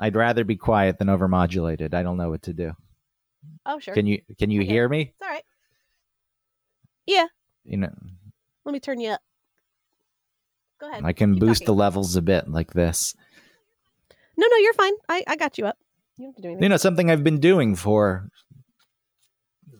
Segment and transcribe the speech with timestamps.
[0.00, 1.92] I'd rather be quiet than overmodulated.
[1.92, 2.72] I don't know what to do.
[3.66, 3.94] Oh, sure.
[3.94, 4.70] Can you can you Okay.
[4.70, 5.00] hear me?
[5.02, 5.44] It's all right.
[7.06, 7.26] Yeah.
[7.64, 7.92] You know,
[8.64, 9.20] Let me turn you up.
[10.80, 11.04] Go ahead.
[11.04, 13.14] I can Keep boost the levels a bit like this.
[14.36, 14.94] No, no, you're fine.
[15.08, 15.76] I, I got you up.
[16.16, 16.62] You don't have to do anything.
[16.62, 18.28] You know, something I've been doing for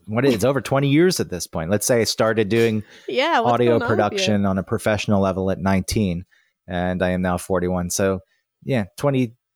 [0.06, 1.70] what is it's over 20 years at this point.
[1.70, 3.40] Let's say I started doing yeah.
[3.40, 6.24] Audio going on production on a professional level at 19
[6.68, 7.90] and I am now 41.
[7.90, 8.20] So,
[8.64, 8.84] yeah,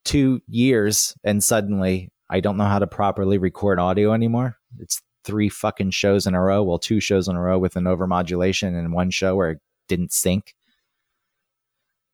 [0.04, 4.56] 22 years and suddenly I don't know how to properly record audio anymore.
[4.78, 7.84] It's three fucking shows in a row, well two shows in a row with an
[7.84, 10.54] overmodulation and one show where it didn't sync.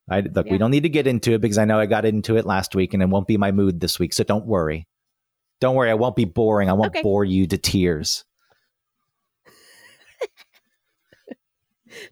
[0.09, 0.53] I look, Yeah.
[0.53, 2.75] we don't need to get into it because I know I got into it last
[2.75, 4.87] week and it won't be my mood this week, so don't worry.
[5.61, 6.69] Don't worry, I won't be boring.
[6.69, 7.03] I won't Okay.
[7.03, 8.25] bore you to tears.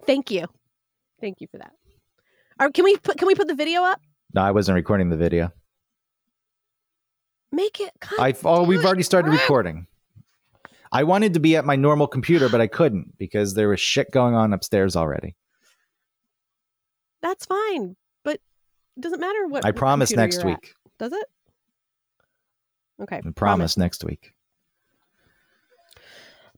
[0.07, 0.47] Thank you.
[1.21, 1.73] Thank you for that.
[2.61, 4.01] Or can we put can we put the video up?
[4.35, 5.53] No, I wasn't recording the video.
[7.51, 7.93] Make it.
[8.01, 9.41] God I oh, we've already started Brett.
[9.41, 9.87] recording.
[10.91, 14.11] I wanted to be at my normal computer, but I couldn't because there was shit
[14.11, 15.37] going on upstairs already.
[17.21, 18.35] That's fine, but
[18.97, 19.65] it doesn't matter what.
[19.65, 20.75] I promise next you're at, week.
[20.99, 21.27] Does it?
[23.01, 23.21] Okay.
[23.25, 24.33] I promise next week.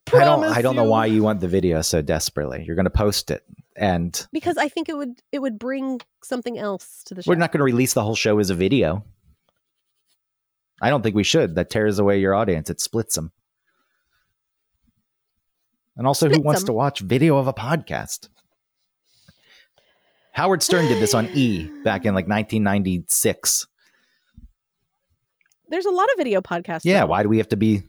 [0.04, 0.22] Promise.
[0.22, 0.44] I don't.
[0.58, 2.64] I don't know why you want the video so desperately.
[2.66, 3.44] You're going to post it,
[3.76, 7.30] and Because I think it would it would bring something else to the show.
[7.30, 9.04] we're not going to release the whole show as a video.
[10.80, 11.54] I don't think we should.
[11.56, 12.70] That tears away your audience.
[12.70, 13.32] It splits them.
[15.96, 16.66] And also, who wants wants 'em.
[16.66, 18.28] to watch video of a podcast?
[20.32, 23.66] Howard Stern did this on E back in like 1996.
[25.68, 26.80] There's a lot of video podcasts.
[26.84, 27.06] Yeah, now.
[27.08, 27.82] why do we have to be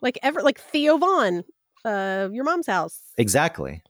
[0.00, 1.42] Like ever like Theo Von,
[1.84, 3.00] uh, your mom's house.
[3.18, 3.82] exactly?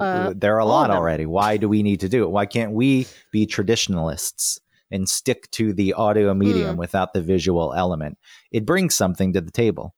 [0.00, 1.24] Uh, there are a lot already.
[1.24, 2.30] Why do we need to do it?
[2.30, 4.60] Why can't we be traditionalists
[4.92, 8.18] and stick to the audio medium without the visual element?
[8.50, 9.94] It brings something to the table.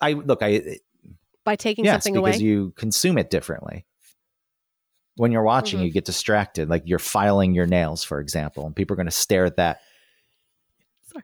[0.00, 0.78] I look, I
[1.44, 1.94] By taking something away.
[1.96, 2.46] yes, something because away.
[2.46, 3.84] you consume it differently.
[5.16, 5.84] When you're watching, Mhm.
[5.84, 6.68] you get distracted.
[6.70, 9.80] Like you're filing your nails, for example, and people are going to stare at that,
[11.02, 11.22] Sorry,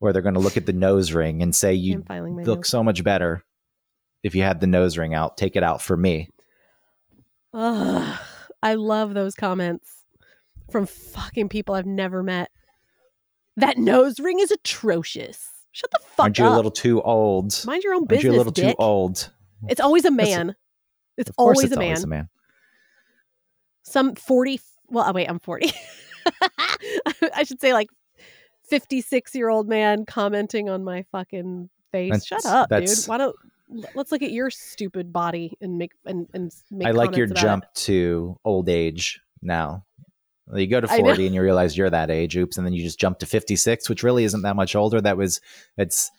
[0.00, 2.42] or they're going to look at the nose ring and say, "You I'm filing my
[2.42, 2.68] look nails.
[2.68, 3.44] so much better
[4.22, 5.36] if you had the nose ring out.
[5.38, 6.28] Take it out for me."
[7.54, 8.18] Ugh,
[8.62, 9.99] I love those comments
[10.70, 12.50] from fucking people I've never met.
[13.56, 15.46] That nose ring is atrocious.
[15.72, 16.24] Shut the fuck up.
[16.24, 17.62] Aren't you a little too old?
[17.64, 18.24] Mind your own business.
[18.24, 18.76] Aren't you a little dick.
[18.76, 19.30] too old?
[19.68, 20.56] It's always a man.
[21.16, 21.88] It's always it's a man.
[21.88, 22.28] always a man.
[23.82, 25.72] Some 40 well, oh wait, I'm 40.
[27.34, 27.88] I should say like
[28.68, 32.24] 56 year old man commenting on my fucking face.
[32.24, 33.08] Shut That's- up, dude.
[33.08, 33.36] Why don't
[33.94, 37.64] let's look at your stupid body and make and, and make I like your jump
[37.64, 37.74] it.
[37.82, 39.84] to old age now.
[40.54, 42.98] You go to 40 and you realize you're that age, oops, and then you just
[42.98, 45.00] jump to 56, which really isn't that much older.
[45.00, 45.40] That was
[45.76, 46.10] it's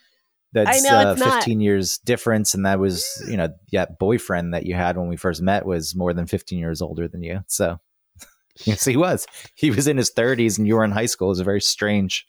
[0.52, 1.34] that's know, uh, it's not.
[1.34, 5.16] 15 years difference, and that was you know that boyfriend that you had when we
[5.16, 7.40] first met was more than 15 years older than you.
[7.46, 7.78] So
[8.64, 9.26] yes, he was.
[9.54, 11.28] He was in his 30s, and you were in high school.
[11.28, 12.26] It was very strange.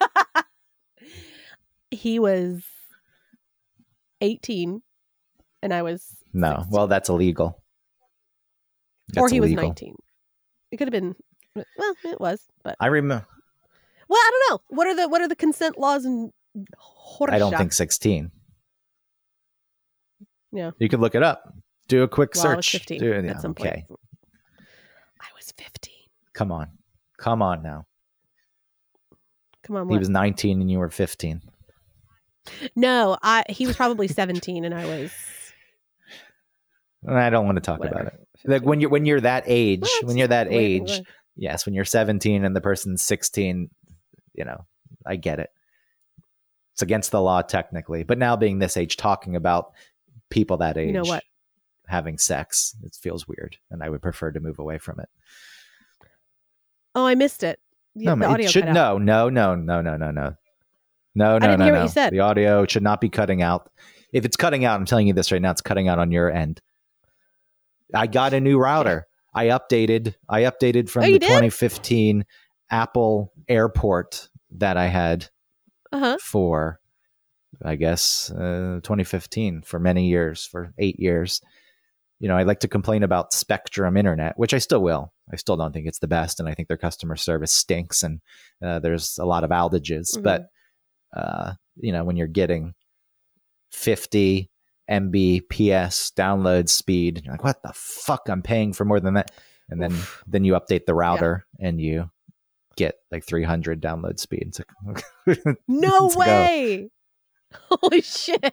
[1.90, 2.64] He was
[4.20, 4.82] 18
[5.62, 6.70] and I was No, 16.
[6.70, 7.62] well, that's illegal.
[9.16, 9.96] or That's he was 19.
[10.74, 11.14] It could have been
[11.54, 13.24] well, it was, but I remember.
[14.08, 14.62] well, I don't know.
[14.76, 16.32] What are the what are the consent laws in
[17.28, 18.32] I don't think 16.
[20.50, 20.72] Yeah.
[20.78, 21.54] You could look it up.
[21.86, 22.80] Do a quick Well, I was search.
[22.80, 23.84] 15 Do, yeah, okay.
[23.86, 24.00] point.
[25.20, 25.92] I was 15.
[26.32, 26.70] Come on.
[27.18, 27.86] Come on now.
[29.62, 31.40] Come on, He was 19 and you were 15.
[32.74, 35.12] No, I he was probably 17 and I was
[37.06, 38.00] I don't want to talk Whatever.
[38.00, 38.20] about it.
[38.44, 40.04] Like when you're when you're that age, What?
[40.06, 41.02] when you're that Wait, age, what?
[41.36, 43.70] yes, when you're 17 and the person's 16,
[44.34, 44.64] you know,
[45.06, 45.50] I get it.
[46.72, 49.72] It's against the law technically, but now being this age, talking about
[50.30, 51.22] people that age, You know what?
[51.86, 55.08] having sex, it feels weird, and I would prefer to move away from it.
[56.94, 57.60] Oh, I missed it.
[57.94, 60.36] The, No, the audio it should no, no, no, no, no, no, no, no,
[61.14, 61.82] no, no, hear what no.
[61.84, 62.12] you said.
[62.12, 63.70] The audio should not be cutting out.
[64.12, 66.30] If it's cutting out, I'm telling you this right now, it's cutting out on your
[66.30, 66.60] end.
[67.92, 69.06] I got a new router.
[69.34, 70.14] I updated.
[70.28, 71.26] I updated from Oh, the did?
[71.26, 72.24] 2015
[72.70, 75.28] Apple Airport that I had
[75.92, 76.16] Uh-huh.
[76.20, 76.80] for,
[77.62, 81.40] I guess, uh, 2015 for many years, for eight years.
[82.20, 85.12] You know, I like to complain about Spectrum Internet, which I still will.
[85.32, 88.20] I still don't think it's the best, and I think their customer service stinks, and
[88.62, 90.16] uh, there's a lot of outages.
[90.16, 90.22] Mhm.
[90.22, 90.46] But
[91.12, 92.74] uh, you know, when you're getting
[93.70, 94.50] 50
[94.90, 98.28] Mbps download speed, you're like, what the fuck?
[98.28, 99.30] I'm paying for more than that.
[99.70, 100.22] And then Oof.
[100.26, 102.10] then you update the router and you
[102.76, 104.48] get like 300 download speed.
[104.48, 104.60] It's
[105.26, 106.90] like, no way!
[107.70, 108.42] Holy shit!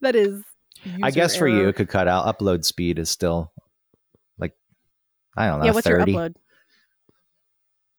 [0.00, 0.42] that is.
[1.02, 1.38] I guess error.
[1.38, 2.38] for you, it could cut out.
[2.38, 3.52] Upload speed is still
[4.38, 4.54] like
[5.36, 5.66] I don't know.
[5.66, 6.10] Yeah, what's 30.
[6.10, 6.34] your upload?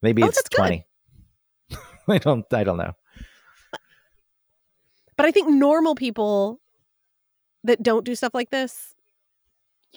[0.01, 0.85] Maybe oh, it's twenty.
[2.07, 2.45] I don't.
[2.53, 2.93] I don't know.
[5.19, 6.61] But I think normal people
[7.65, 8.95] that don't do stuff like this,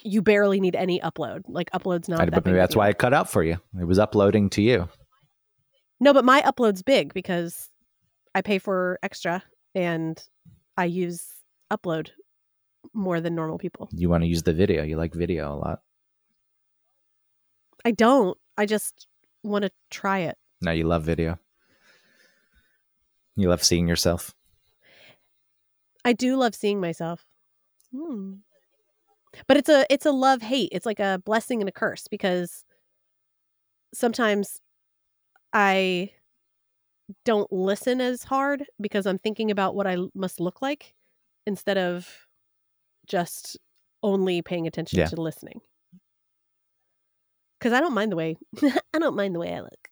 [0.03, 1.43] you barely need any upload.
[1.47, 2.19] Like upload's not.
[2.19, 3.57] I, that maybe that's why I cut out for you.
[3.79, 4.89] It was uploading to you.
[6.01, 7.69] No, but my upload's big because
[8.35, 9.41] I pay for extra
[9.73, 10.21] and
[10.75, 11.25] I use
[11.71, 12.09] upload
[12.93, 13.87] more than normal people.
[13.93, 14.83] You want to use the video.
[14.83, 15.79] You like video a lot.
[17.85, 18.37] I don't.
[18.57, 19.07] I just
[19.41, 20.37] want to try it.
[20.59, 21.39] No, you love video.
[23.37, 24.35] You love seeing yourself.
[26.05, 27.25] I do love seeing myself.
[27.91, 28.33] Hmm.
[29.47, 30.69] But it's a it's a love hate.
[30.71, 32.65] It's like a blessing and a curse because
[33.93, 34.59] sometimes
[35.53, 36.11] I
[37.25, 40.93] don't listen as hard because I'm thinking about what I must look like
[41.45, 42.07] instead of
[43.07, 43.57] just
[44.01, 45.07] only paying attention yeah.
[45.07, 45.61] to listening.
[47.59, 48.37] Cuz I don't mind the way
[48.93, 49.89] I don't mind the way I look.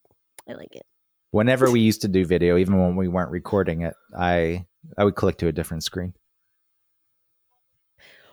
[0.48, 0.86] I like it.
[1.32, 4.66] Whenever we used to do video even when we weren't recording it, I
[4.98, 6.14] I would click to a different screen.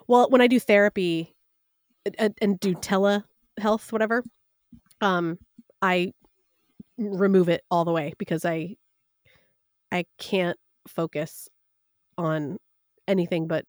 [0.07, 1.35] Well, when I do therapy
[2.19, 4.25] and, and do telehealth, whatever,
[5.01, 5.39] um,
[5.83, 6.13] I
[6.97, 8.77] remove it all the way because I
[9.93, 11.49] I can't focus
[12.17, 12.59] on
[13.07, 13.65] anything but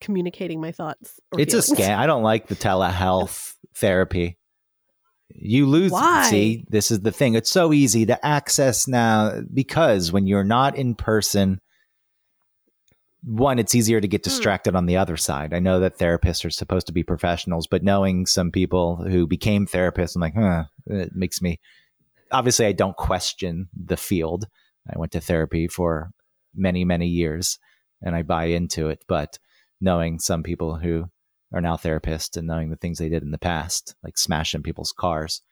[0.00, 1.20] communicating my thoughts.
[1.38, 1.72] It's feelings.
[1.72, 1.96] a scam.
[1.96, 4.38] I don't like the telehealth therapy.
[5.28, 5.92] You lose.
[5.92, 6.28] Why?
[6.28, 7.34] See, this is the thing.
[7.34, 11.58] It's so easy to access now because when you're not in person,
[13.24, 14.30] one, it's easier to get hmm.
[14.30, 14.78] distracted mm.
[14.78, 15.54] on the other side.
[15.54, 19.66] I know that therapists are supposed to be professionals, but knowing some people who became
[19.66, 21.60] therapists, I'm like, huh, it makes me.
[22.30, 24.46] Obviously, I don't question the field.
[24.92, 26.10] I went to therapy for
[26.54, 27.58] many, many years
[28.00, 29.04] and I buy into it.
[29.06, 29.38] But
[29.80, 31.04] knowing some people who
[31.52, 34.92] are now therapists and knowing the things they did in the past, like smashing people's
[34.92, 35.42] cars,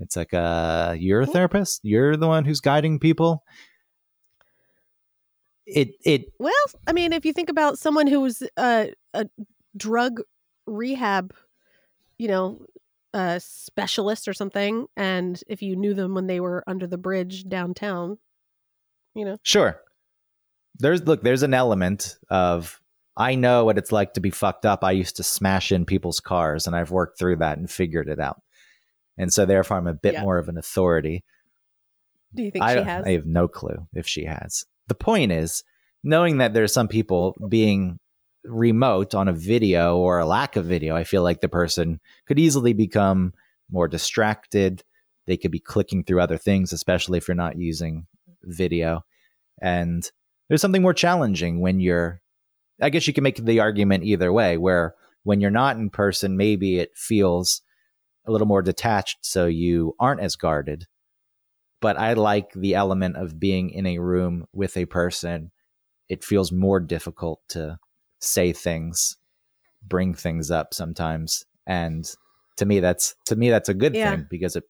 [0.00, 1.80] it's like, uh, you're a therapist.
[1.84, 3.44] You're the one who's guiding people
[5.66, 6.52] it it well
[6.86, 9.26] i mean if you think about someone who was uh, a
[9.76, 10.20] drug
[10.66, 11.34] rehab
[12.18, 12.64] you know
[13.14, 17.48] a specialist or something and if you knew them when they were under the bridge
[17.48, 18.18] downtown
[19.14, 19.38] you know?
[19.42, 19.80] Sure.
[20.78, 22.80] There's look there's an element of
[23.16, 24.82] i know what it's like to be fucked up.
[24.82, 28.18] I used to smash in people's cars and i've worked through that and figured it
[28.18, 28.42] out.
[29.16, 30.22] And so therefore i'm a bit yeah.
[30.22, 31.24] more of an authority.
[32.34, 35.32] Do you think I, she has i have no clue if she has the point
[35.32, 35.62] is
[36.02, 37.98] knowing that there's some people being
[38.44, 42.38] remote on a video or a lack of video, I feel like the person could
[42.38, 43.32] easily become
[43.70, 44.84] more distracted.
[45.26, 48.06] They could be clicking through other things, especially if you're not using
[48.42, 49.04] video.
[49.62, 50.08] And
[50.48, 52.20] there's something more challenging when you're,
[52.82, 56.36] I guess you can make the argument either way, where when you're not in person,
[56.36, 57.62] maybe it feels
[58.26, 60.86] a little more detached, so you aren't as guarded
[61.80, 65.50] but I like the element of being in a room with a person.
[66.08, 67.78] It feels more difficult to
[68.20, 69.16] say things,
[69.86, 71.44] bring things up sometimes.
[71.66, 72.10] And
[72.56, 74.10] to me that's to me that's a good yeah.
[74.10, 74.64] thing because it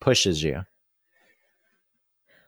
[0.00, 0.62] pushes you.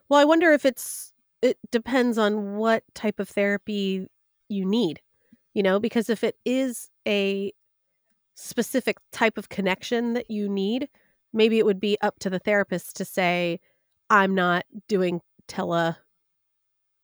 [0.08, 4.06] Well, I wonder if it's it depends on what type of therapy
[4.48, 5.00] you need.
[5.54, 7.52] You know, because if it is a
[8.34, 10.88] specific type of connection that you need,
[11.32, 13.60] maybe it would be up to the therapist to say,
[14.10, 15.96] I'm not doing tele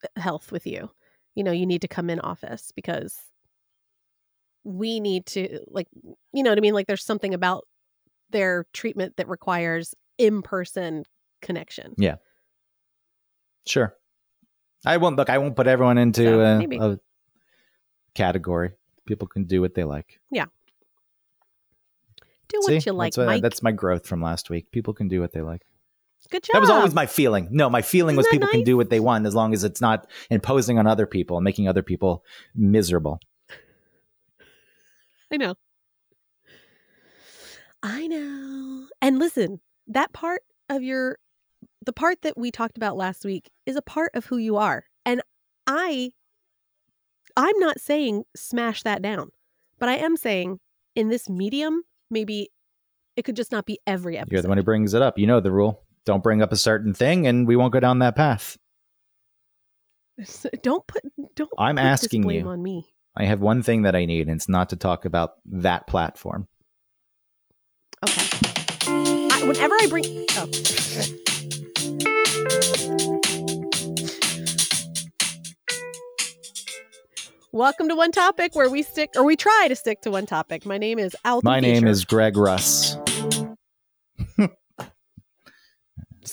[0.05, 0.91] eh, health with you.
[1.35, 3.17] You know, you need to come in office because
[4.65, 5.87] we need to like
[6.33, 6.75] you know what I mean?
[6.75, 7.65] Like there's something about
[8.31, 11.05] their treatment that requires in-person
[11.41, 11.95] connection.
[11.97, 12.17] Yeah.
[13.67, 13.95] Sure.
[14.85, 16.99] I won't look, I won't put everyone into so, a, a
[18.15, 18.73] category.
[19.07, 20.19] People can do what they like.
[20.31, 20.47] Yeah.
[22.49, 22.91] Do what See?
[22.91, 24.71] you like, that's, what, that's my growth from last week.
[24.71, 25.63] People can do what they like.
[26.31, 26.55] Good job.
[26.55, 27.49] That was always my feeling.
[27.51, 28.53] No, my feeling Isn't was people nice?
[28.53, 31.45] can do what they want as long as it's not imposing on other people and
[31.45, 33.21] making other people miserable.
[35.33, 35.55] I know.
[37.83, 38.87] I know.
[39.01, 41.19] And listen, that part of your
[41.85, 44.85] the part that we talked about last week is a part of who you are.
[45.05, 45.23] And
[45.67, 46.11] I
[47.37, 49.31] I'm not saying smash that down,
[49.79, 50.59] but I am saying
[50.95, 52.51] in this medium, maybe
[53.17, 54.33] it could just not be every episode.
[54.33, 55.19] You're the one who brings it up.
[55.19, 57.99] You know the rule don't bring up a certain thing and we won't go down
[57.99, 58.57] that path.
[60.63, 61.03] Don't put
[61.35, 62.87] don't I'm put asking you on me.
[63.15, 66.49] I have one thing that I need and it's not to talk about that platform.
[68.03, 68.23] Okay.
[68.89, 70.49] I, whenever I bring oh.
[77.53, 80.67] Welcome to One Topic, where we stick or we try to stick to one topic.
[80.67, 81.41] My name is Al.
[81.43, 82.97] My name is Greg Russ.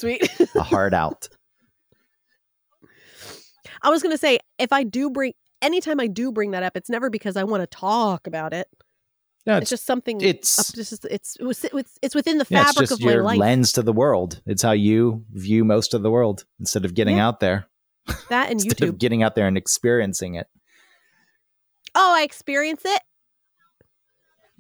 [0.04, 0.40] Sweet.
[0.56, 1.30] A hard out.
[3.82, 6.76] I was going to say, if I do bring, anytime I do bring that up,
[6.78, 8.68] it's never because I want to talk about it.
[9.46, 10.22] No, It's, it's just something.
[10.22, 13.12] it's- up- it's just, it's it's it's it's within the yeah, fabric just of my
[13.12, 13.38] your life.
[13.40, 14.42] lens to the world.
[14.46, 17.28] It's how you view most of the world instead of getting Yeah.
[17.28, 17.68] out there.
[18.30, 19.00] that and instead of YouTube.
[19.00, 20.48] getting out there and experiencing it.
[21.94, 23.02] Oh, I experience it.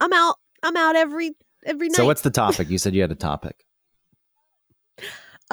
[0.01, 0.35] I'm out.
[0.61, 1.31] I'm out every
[1.65, 1.95] every night.
[1.95, 2.69] So what's the topic?
[2.69, 3.65] You said you had a topic.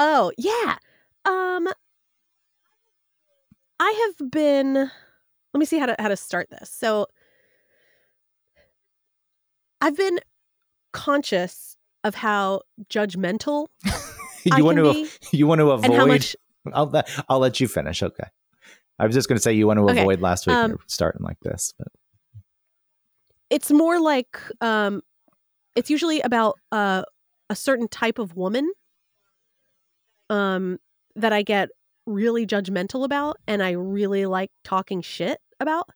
[0.02, 0.76] Oh, yeah.
[1.26, 1.68] Um
[3.78, 6.70] I have been let me see how to how to start this.
[6.70, 7.06] So
[9.82, 10.18] I've been
[10.92, 13.66] conscious of how judgmental
[14.44, 16.34] you I want to be you want to avoid how much
[16.72, 18.02] I'll, let- I'll let you finish.
[18.02, 18.24] Okay.
[18.98, 21.22] I was just going to say you want to Okay, avoid last week um, starting
[21.22, 21.88] like this, but
[23.50, 25.02] it's more like um
[25.76, 27.02] it's usually about uh
[27.50, 28.70] a certain type of woman
[30.30, 30.78] um
[31.16, 31.68] that I get
[32.06, 35.88] really judgmental about and I really like talking shit about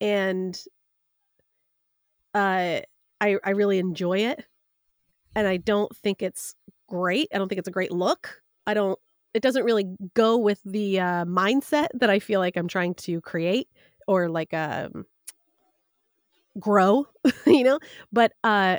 [0.00, 0.60] and
[2.34, 2.80] uh
[3.20, 4.44] I I really enjoy it
[5.34, 6.54] and I don't think it's
[6.88, 7.28] great.
[7.34, 8.40] I don't think it's a great look.
[8.66, 8.98] I don't
[9.32, 13.20] it doesn't really go with the uh mindset that I feel like I'm trying to
[13.20, 13.68] create
[14.06, 15.06] or like um
[16.58, 17.06] grow,
[17.46, 17.78] you know?
[18.12, 18.78] But uh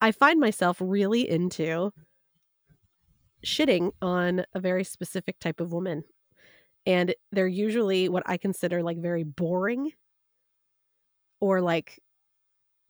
[0.00, 1.92] I find myself really into
[3.46, 6.04] shitting on a very specific type of woman.
[6.86, 9.92] And they're usually what I consider like very boring
[11.40, 12.00] or like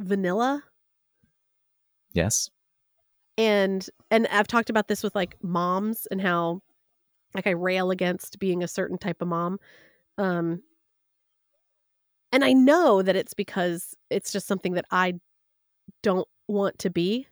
[0.00, 0.64] vanilla.
[2.12, 2.50] yes.
[3.38, 6.62] And and I've talked about this with like moms and how
[7.34, 9.58] like I rail against being a certain type of mom.
[10.18, 10.62] Um
[12.32, 15.14] and I know that it's because it's just something that I
[16.02, 17.28] don't want to be.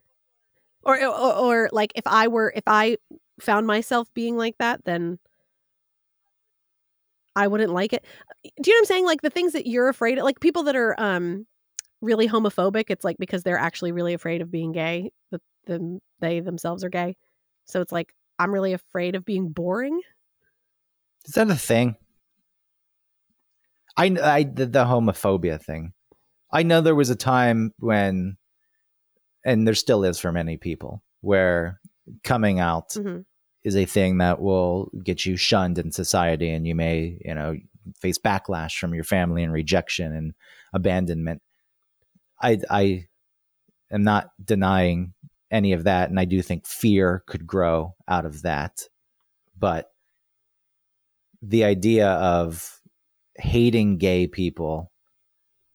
[0.86, 2.98] Or, or or like if I were if I
[3.40, 5.18] found myself being like that, then
[7.34, 8.04] I wouldn't like it.
[8.44, 9.06] Do you know what I'm saying?
[9.06, 11.46] Like the things that you're afraid of, like people that are um
[12.00, 15.40] really homophobic, it's like because they're actually really afraid of being gay, that
[16.20, 17.16] they themselves are gay.
[17.64, 20.00] So it's like I'm really afraid of being boring.
[21.24, 21.96] Is that a thing?
[23.96, 25.92] I I the, the homophobia thing.
[26.52, 28.36] I know there was a time when,
[29.44, 31.80] and there still is for many people, where
[32.22, 33.24] coming out Mhm.
[33.62, 37.56] is a thing that will get you shunned in society, and you may you know
[38.00, 40.34] face backlash from your family and rejection and
[40.72, 41.42] abandonment.
[42.40, 43.06] I I
[43.90, 45.14] am not denying
[45.50, 48.88] any of that, and I do think fear could grow out of that,
[49.58, 49.92] but
[51.42, 52.80] the idea of
[53.36, 54.90] hating gay people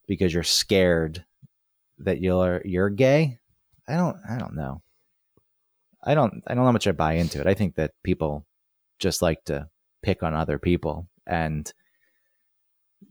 [0.07, 1.25] because you're scared
[1.99, 3.38] that you're you're gay
[3.89, 4.81] i don't i don't know.
[6.03, 7.47] I don't i don't know how much i buy into it.
[7.47, 8.45] I think that people
[8.99, 9.67] just like to
[10.01, 11.71] pick on other people and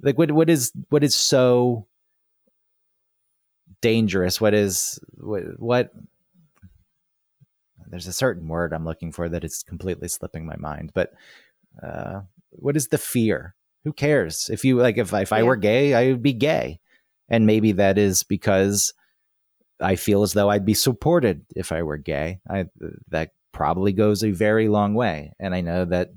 [0.03, 1.87] like what what is what is so
[3.81, 4.41] dangerous?
[4.41, 5.93] What is what, what
[7.91, 11.15] there's a certain word i'm looking for that is completely slipping my mind but
[11.83, 12.21] uh
[12.51, 13.55] what is the fear?
[13.85, 14.51] Who cares?
[14.53, 15.45] If you like if, if i Yeah.
[15.45, 16.81] were gay i would be gay.
[17.31, 18.95] And maybe that is because
[19.81, 22.41] i feel as though i'd be supported if i were gay.
[22.49, 22.67] I
[23.09, 26.11] that probably goes a very long way and i know that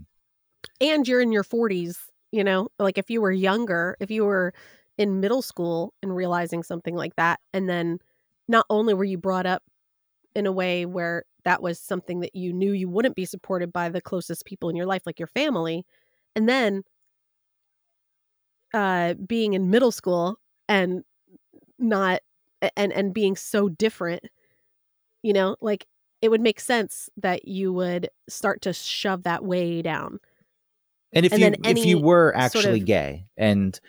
[0.80, 1.98] and you're in your 40s
[2.32, 2.70] you know?
[2.80, 4.54] Like if you were younger if you were
[4.98, 8.00] in middle school and realizing something like that and then
[8.48, 9.64] not only were you brought up
[10.36, 13.90] in a way where that was something that you knew you wouldn't be supported by
[13.90, 15.86] the closest people in your life like your family
[16.36, 16.84] and then
[18.74, 20.38] uh being in middle school
[20.70, 21.04] and
[21.80, 22.22] not
[22.76, 24.24] and and being so different
[25.24, 25.86] you know like
[26.22, 30.20] it would make sense that you would start to shove that way down
[31.14, 33.80] And if And you if you were sort actually of- gay and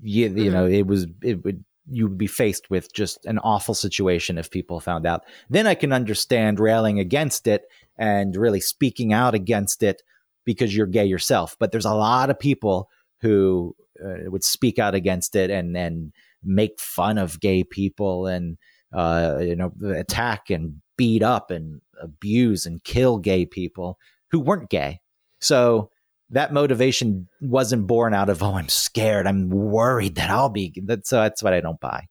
[0.00, 0.52] you you Mhm.
[0.52, 4.50] know it was it would you would be faced with just an awful situation if
[4.50, 5.22] people found out.
[5.50, 7.66] Then I can understand railing against it
[7.98, 10.02] and really speaking out against it
[10.46, 11.56] because you're gay yourself.
[11.58, 12.88] But there's a lot of people
[13.20, 16.12] who uh, would speak out against it and and
[16.44, 18.56] make fun of gay people and
[18.92, 23.98] uh, you know attack and beat up and abuse and kill gay people
[24.30, 25.00] who weren't gay.
[25.40, 25.90] So
[26.30, 31.06] that motivation wasn't born out of oh i'm scared i'm worried that i'll be that,
[31.06, 32.06] so that's what i don't buy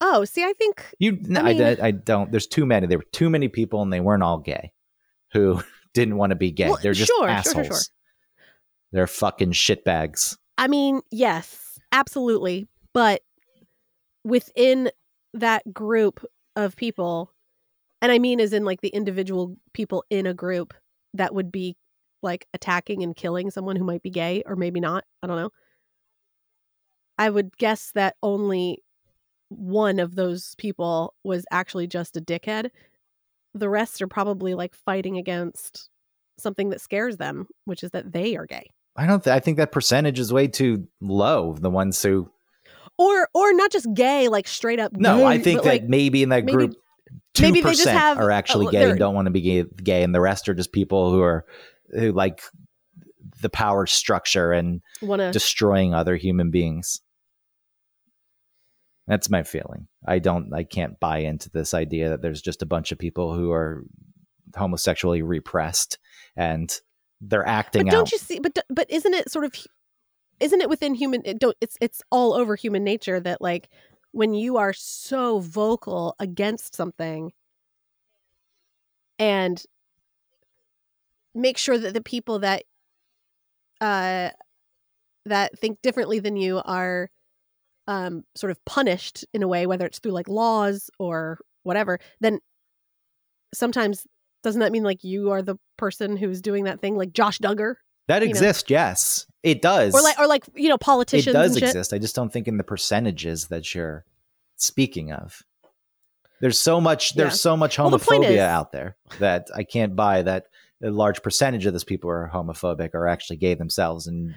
[0.00, 2.30] Oh, see, I think You, no, I mean- I, I don't.
[2.30, 2.86] There's too many.
[2.86, 4.72] There were too many people, and they weren't all gay,
[5.32, 5.62] who
[5.94, 6.68] didn't want to be gay.
[6.68, 7.54] Well, They're just sure, assholes.
[7.54, 7.82] sure, sure.
[8.92, 10.36] They're fucking shitbags.
[10.58, 11.63] I mean, yes,
[11.94, 12.66] absolutely.
[12.92, 13.22] But
[14.24, 14.90] within
[15.32, 16.24] that group
[16.56, 17.32] of people,
[18.02, 20.74] and I mean as in like the individual people in a group
[21.14, 21.76] that would be
[22.22, 25.04] like attacking and killing someone who might be gay or maybe not.
[25.22, 25.50] I don't know.
[27.18, 28.78] I would guess that only
[29.50, 32.70] one of those people was actually just a dickhead.
[33.54, 35.90] The rest are probably like fighting against
[36.38, 38.70] something that scares them, which is that they are gay.
[38.96, 39.22] I don't.
[39.22, 41.54] Th- I think that percentage is way too low.
[41.54, 42.30] The ones who
[42.96, 46.22] or or not just gay like straight up no, gay, I think that like maybe
[46.22, 46.74] in that maybe- group,
[47.34, 49.64] two maybe they just percent have- are actually gay and don't want to be gay,
[49.82, 51.44] gay, and the rest are just people who are
[51.90, 52.42] who like
[53.40, 57.00] the power structure and want to destroying other human beings.
[59.06, 59.88] That's my feeling.
[60.06, 60.54] I don't.
[60.54, 63.82] I can't buy into this idea that there's just a bunch of people who are
[64.56, 65.98] homosexually repressed
[66.36, 66.72] and
[67.28, 68.12] they're acting but don't out.
[68.12, 69.54] you see but but isn't it sort of
[70.40, 73.68] isn't it within human it don't it's it's all over human nature that like
[74.12, 77.32] when you are so vocal against something
[79.18, 79.64] and
[81.34, 82.64] make sure that the people that
[83.80, 84.30] uh
[85.26, 87.10] that think differently than you are
[87.86, 92.38] um sort of punished in a way whether it's through like laws or whatever then
[93.52, 94.06] sometimes
[94.44, 97.74] doesn't that mean like you are the person who's doing that thing like Josh Duggar
[98.06, 98.30] that you know.
[98.30, 98.70] exists.
[98.70, 99.94] Yes, it does.
[99.94, 101.34] or like or like you know politicians.
[101.34, 101.92] it does exist.
[101.92, 104.04] I just don't think in the percentages that you're
[104.56, 105.42] speaking of.
[106.40, 107.14] There's so much.
[107.14, 107.36] There's Yeah.
[107.36, 110.46] so much Well, the homophobia is- out there that I can't buy that
[110.82, 114.34] a large percentage of those people who are homophobic are actually gay themselves and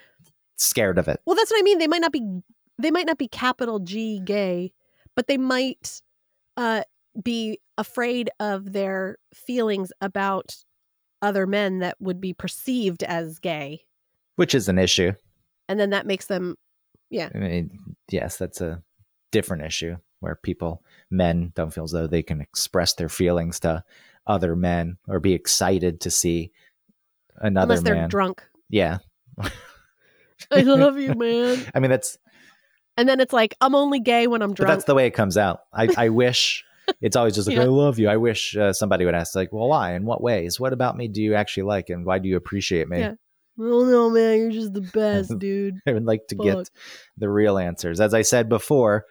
[0.56, 1.20] scared of it.
[1.26, 1.80] Well, that's what I mean.
[1.80, 2.42] They might not be
[2.80, 4.72] they might not be capital G gay,
[5.16, 6.02] but they might
[6.56, 6.84] uh
[7.22, 10.56] be afraid of their feelings about
[11.22, 13.82] other men that would be perceived as gay.
[14.36, 15.12] which is an issue.
[15.68, 16.56] And then that makes them
[17.10, 17.30] yeah.
[17.34, 18.82] I mean, yes, that's a
[19.32, 23.84] different issue where people, men, don't feel as though they can express their feelings to
[24.26, 26.52] other men or be excited to see
[27.38, 28.10] another unless they're man.
[28.10, 28.44] drunk.
[28.70, 28.98] Yeah,
[30.52, 31.66] I love you, man.
[31.74, 32.18] I mean that's
[32.98, 34.68] And then it's like I'm only gay when I'm drunk.
[34.70, 35.62] that's the way it comes out.
[35.74, 36.66] I, I wish
[37.02, 37.64] it's always just like Yeah.
[37.64, 38.10] I love you.
[38.10, 39.94] I wish uh, somebody would ask like, well, why?
[39.94, 40.60] In what ways?
[40.60, 43.00] What about me do you actually like, and why do you appreciate me?
[43.00, 43.14] Yeah.
[43.60, 45.76] oh no, man, you're just the best, dude.
[45.88, 46.46] I would like to Fuck.
[46.46, 46.70] get
[47.18, 48.00] the real answers.
[48.00, 49.06] As I said before,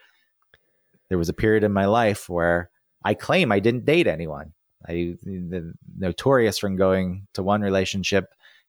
[1.08, 2.70] there was a period in my life where
[3.04, 4.52] I claim I didn't date anyone.
[4.88, 8.26] I the, notorious from going to one relationship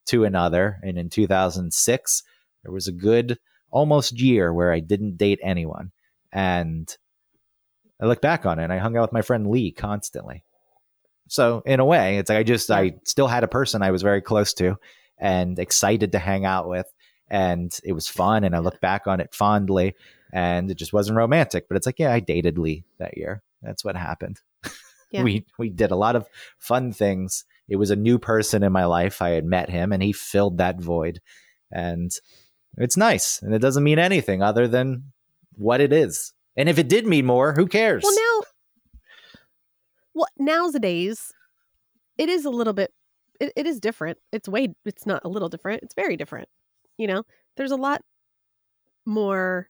[0.08, 2.24] to another, and in 2006
[2.64, 3.38] there was a good
[3.70, 5.92] almost year where I didn't date anyone,
[6.32, 6.96] and
[8.00, 10.44] I look back on it, and I hung out with my friend Lee constantly.
[11.28, 14.02] So in a way, it's like I just I still had a person I was
[14.02, 14.78] very close to
[15.18, 16.92] and excited to hang out with.
[17.30, 19.96] And it was fun and I look back on it fondly
[20.32, 23.42] and it just wasn't romantic but it's like yeah I dated Lee that year.
[23.62, 24.40] That's what happened.
[25.10, 25.24] Yeah.
[25.24, 27.46] we we did a lot of fun things.
[27.70, 29.22] It was a new person in my life.
[29.22, 31.22] I had met him and he filled that void.
[31.72, 32.12] And
[32.78, 35.14] it's nice and it doesn't mean anything other than
[35.54, 38.48] what it is and if it did mean more who cares Well, now,
[40.14, 41.32] well, nowadays,
[42.18, 42.92] it is a little bit.
[43.40, 44.18] It, it is different.
[44.32, 44.70] It's way.
[44.84, 45.84] It's not a little different.
[45.84, 46.50] It's very different.
[46.98, 47.24] You know,
[47.56, 48.02] there's a lot
[49.06, 49.70] more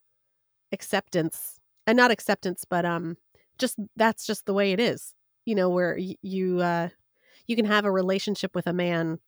[0.71, 3.17] acceptance, and not acceptance, but um,
[3.57, 5.13] just that's just the way it is.
[5.45, 6.89] You know, where y- you uh,
[7.45, 9.19] you can have a relationship with a man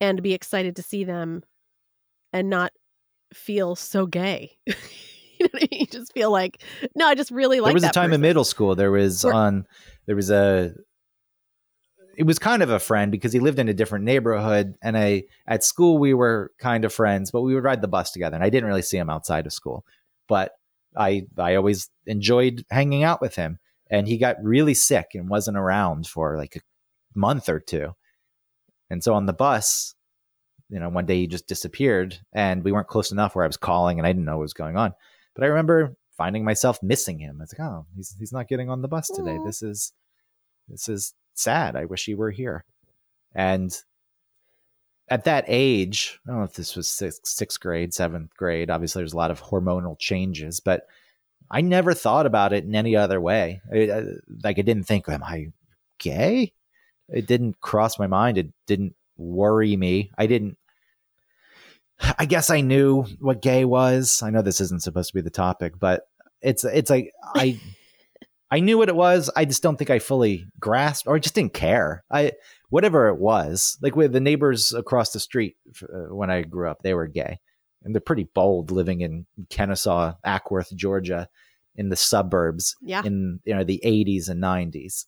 [0.00, 1.42] and be excited to see them,
[2.32, 2.72] and not
[3.32, 4.58] feel so gay.
[5.54, 5.86] you know I mean?
[5.90, 6.62] Just feel like
[6.94, 7.68] no, I just really like.
[7.68, 9.66] there was a time in middle school there was Where- on
[10.06, 10.72] there was a
[12.18, 15.24] it was kind of a friend because he lived in a different neighborhood and I
[15.46, 18.44] at school we were kind of friends but we would ride the bus together and
[18.44, 19.84] I didn't really see him outside of school
[20.28, 20.52] but
[20.96, 23.58] I I always enjoyed hanging out with him
[23.88, 26.60] and he got really sick and wasn't around for like a
[27.14, 27.94] month or two
[28.90, 29.94] and so on the bus
[30.68, 33.56] you know one day he just disappeared and we weren't close enough where I was
[33.56, 34.92] calling and I didn't know what was going on
[35.38, 37.38] but I remember finding myself missing him.
[37.40, 39.38] It's like, oh, he's he's not getting on the bus today.
[39.46, 39.92] This is
[40.68, 41.76] this is sad.
[41.76, 42.64] I wish he were here.
[43.36, 43.72] And
[45.08, 48.68] at that age, I don't know if this was sixth, sixth grade, seventh grade.
[48.68, 50.86] Obviously, there's a lot of hormonal changes, but
[51.50, 53.62] I never thought about it in any other way.
[53.72, 54.04] I- I-
[54.42, 55.52] like, I didn't think, am I
[55.98, 56.52] gay?
[57.08, 58.36] It didn't cross my mind.
[58.36, 60.10] It didn't worry me.
[60.18, 60.58] I didn't.
[62.18, 64.22] I guess I knew what gay was.
[64.22, 66.02] I know this isn't supposed to be the topic, but
[66.40, 67.60] it's it's like I
[68.50, 69.30] I knew what it was.
[69.36, 72.04] I just don't think I fully grasped, or just didn't care.
[72.10, 72.32] I
[72.70, 76.82] whatever it was, like with the neighbors across the street uh, when I grew up,
[76.82, 77.40] they were gay,
[77.82, 81.28] and they're pretty bold living in Kennesaw, Acworth, Georgia,
[81.76, 83.02] in the suburbs, Yeah.
[83.04, 85.04] in you know the 80s and 90s.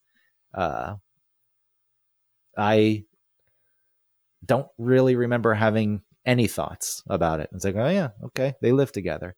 [0.52, 0.96] Uh,
[2.58, 3.04] I
[4.44, 7.50] don't really remember having any thoughts about it.
[7.52, 9.36] It's like, oh yeah, okay, they live together.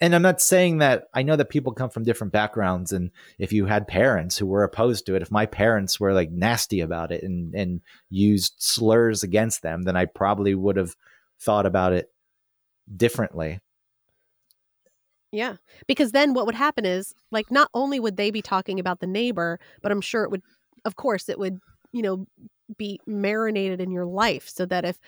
[0.00, 3.52] And I'm not saying that I know that people come from different backgrounds, and if
[3.52, 7.12] you had parents who were opposed to it, if my parents were like nasty about
[7.12, 10.94] it and and used slurs against them, then I probably would have
[11.40, 12.10] thought about it
[12.94, 13.60] differently.
[15.32, 15.56] Yeah.
[15.88, 19.06] Because then what would happen is like not only would they be talking about the
[19.06, 20.42] neighbor, but I'm sure it would
[20.84, 21.58] of course it would,
[21.92, 22.26] you know,
[22.78, 24.98] be marinated in your life so that if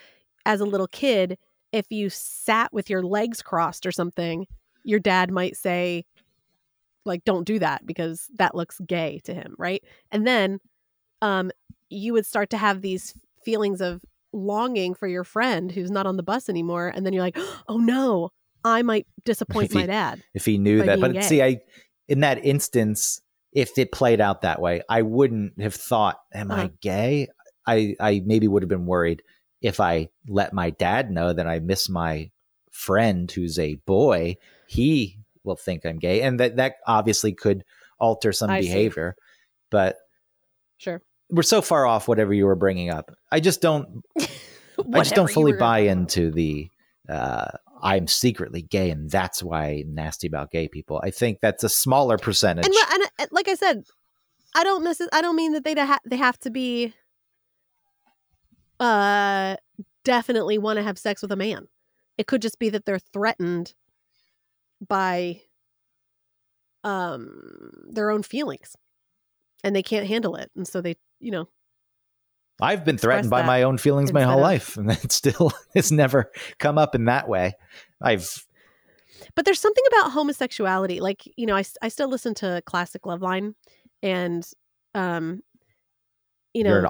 [0.47, 1.37] as a little kid,
[1.73, 4.47] if you sat with your legs crossed or something,
[4.85, 6.05] your dad might say
[7.05, 9.83] like don't do that because that looks gay to him, right?
[10.11, 10.59] And then
[11.21, 11.51] um
[11.89, 16.17] you would start to have these feelings of longing for your friend who's not on
[16.17, 18.31] the bus anymore and then you're like, "Oh no,
[18.65, 21.01] I might disappoint he- my dad." if he knew that.
[21.01, 21.21] But gay.
[21.23, 21.59] see, I
[22.09, 23.21] in that instance,
[23.53, 26.69] if it played out that way, I wouldn't have thought, "Am I Uh-huh.
[26.81, 27.29] gay?"
[27.67, 29.23] I I maybe would have been worried
[29.67, 32.31] if I let my dad know that I miss my
[32.71, 34.37] friend who's a boy.
[34.67, 37.65] He will think I'm gay, and that that obviously could
[37.99, 38.67] alter some I see.
[38.69, 39.17] behavior.
[39.71, 39.97] But
[40.79, 41.01] Sure.
[41.31, 43.11] we're so far off whatever you were bringing up.
[43.33, 46.69] I just don't I just don't fully buy into the
[47.09, 47.49] uh,
[47.83, 51.01] I'm secretly gay and that's why I'm nasty about gay people.
[51.03, 52.67] I think that's a smaller percentage.
[52.67, 53.85] And, and, and like I said,
[54.55, 56.93] I don't necess- I don't mean that they ha- they have to be
[58.81, 59.57] uh
[60.05, 61.69] definitely want to have sex with a man.
[62.19, 63.75] It could just be that they're threatened
[64.87, 65.41] by
[66.85, 68.77] um their own feelings
[69.65, 71.49] and they can't handle it and so they, you know,
[72.61, 75.93] I've been threatened by my own feelings my whole of- life, and it still has
[75.93, 77.55] never come up in that way.
[78.01, 78.47] I've
[79.35, 83.55] but there's something about homosexuality like you know I I still listen to classic loveline
[84.03, 84.47] and
[84.95, 85.43] um
[86.53, 86.87] you know You're an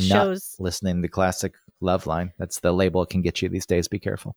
[0.00, 0.38] to nut.
[0.58, 2.30] listening to the classic Loveline.
[2.38, 3.88] That's the label it can get you these days.
[3.88, 4.36] Be careful.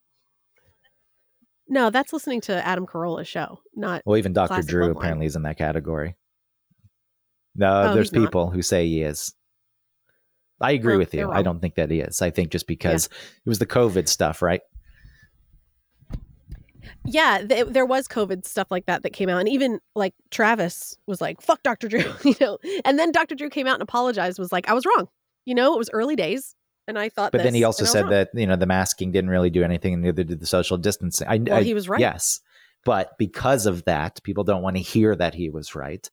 [1.67, 4.61] no that's listening to adam carolla's show not Well, even Dr.
[4.61, 6.15] Drew apparently is in that category.
[7.55, 8.21] No, Oh, there's he's not.
[8.27, 9.33] people who say he is.
[10.61, 11.31] I agree Oh, with you.
[11.31, 12.21] I don't think that he is.
[12.21, 14.61] I think just because it was the COVID stuff, right?
[17.07, 20.95] yeah th- there was covid stuff like that that came out and even like travis
[21.07, 24.37] was like fuck dr drew you know and then dr drew came out and apologized
[24.39, 25.07] was like i was wrong
[25.45, 26.55] you know it was early days
[26.88, 28.55] and i thought But then he also and I was said wrong." that you know
[28.55, 31.27] the masking didn't really do anything, and neither did the social distancing.
[31.27, 32.39] I, well I- he was right Yes,
[32.84, 36.08] but because of that, people don't want to hear that he was right,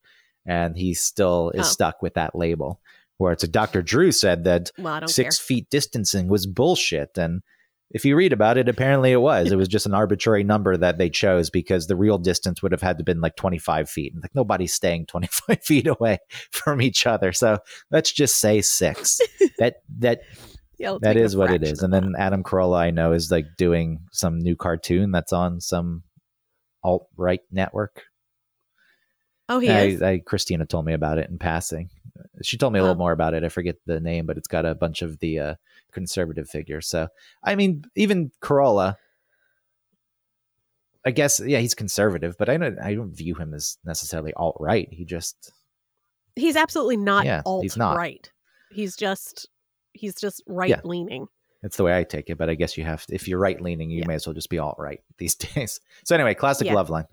[0.46, 1.70] and he still is Oh.
[1.70, 2.80] stuck with that label.
[3.18, 3.82] Where it's a Dr.
[3.82, 7.42] Drew said that well six care feet distancing was bullshit, and
[7.92, 9.52] if you read about it, apparently it was.
[9.52, 12.80] It was just an arbitrary number that they chose because the real distance would have
[12.80, 14.14] had to been like 25 feet.
[14.14, 16.18] And like nobody's staying 25 feet away
[16.50, 17.32] from each other.
[17.32, 17.58] So
[17.90, 19.20] let's just say six.
[19.58, 20.22] that that
[20.78, 21.82] yeah that make it a is what it is.
[21.82, 26.02] And then Adam Carolla, I know, is like doing some new cartoon that's on some
[26.82, 28.02] alt right network.
[29.50, 31.90] oh he I, is I Christina told me about it in passing.
[32.42, 33.44] She told me a little more about it.
[33.44, 35.54] I forget the name, but it's got a bunch of the uh,
[35.92, 36.86] conservative figures.
[36.86, 37.08] So
[37.42, 38.96] I mean, even Carolla,
[41.04, 44.56] I guess, yeah, he's conservative, but I don't I don't view him as necessarily alt
[44.60, 44.88] right.
[44.90, 45.52] He just
[46.36, 47.96] he's absolutely not Yeah, alt he's not.
[47.96, 48.30] right
[48.70, 49.48] he's just
[49.92, 51.26] he's just right leaning
[51.60, 52.38] that's the way I take it.
[52.38, 54.06] But I guess you have to, if you're right leaning, you Yeah.
[54.08, 55.80] may as well just be alt right these days.
[56.04, 56.74] So anyway, classic Yeah.
[56.74, 57.06] Loveline.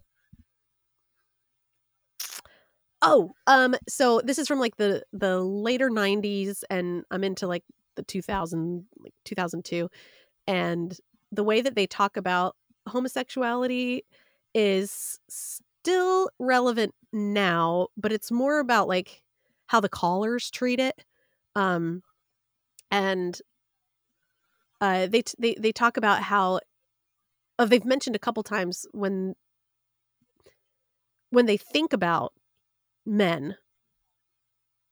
[3.02, 7.64] Oh, um, so this is from like the the later '90s, and I'm into like
[7.96, 9.90] the 2000, like 2002,
[10.48, 10.96] and
[11.32, 12.56] the way that they talk about
[12.88, 14.04] homosexuality
[14.54, 19.22] is still relevant now, but it's more about like
[19.68, 21.06] how the callers treat it,
[21.56, 22.04] um,
[22.92, 23.42] and
[24.82, 26.60] uh, they t- they they talk about how,
[27.60, 29.36] uh, they've mentioned a couple times when
[31.32, 32.34] when they think about
[33.06, 33.56] men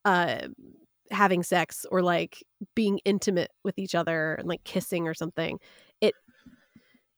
[0.06, 0.48] uh
[1.12, 2.43] having sex or like
[2.76, 5.60] being intimate with each other and like kissing or something
[6.02, 6.13] it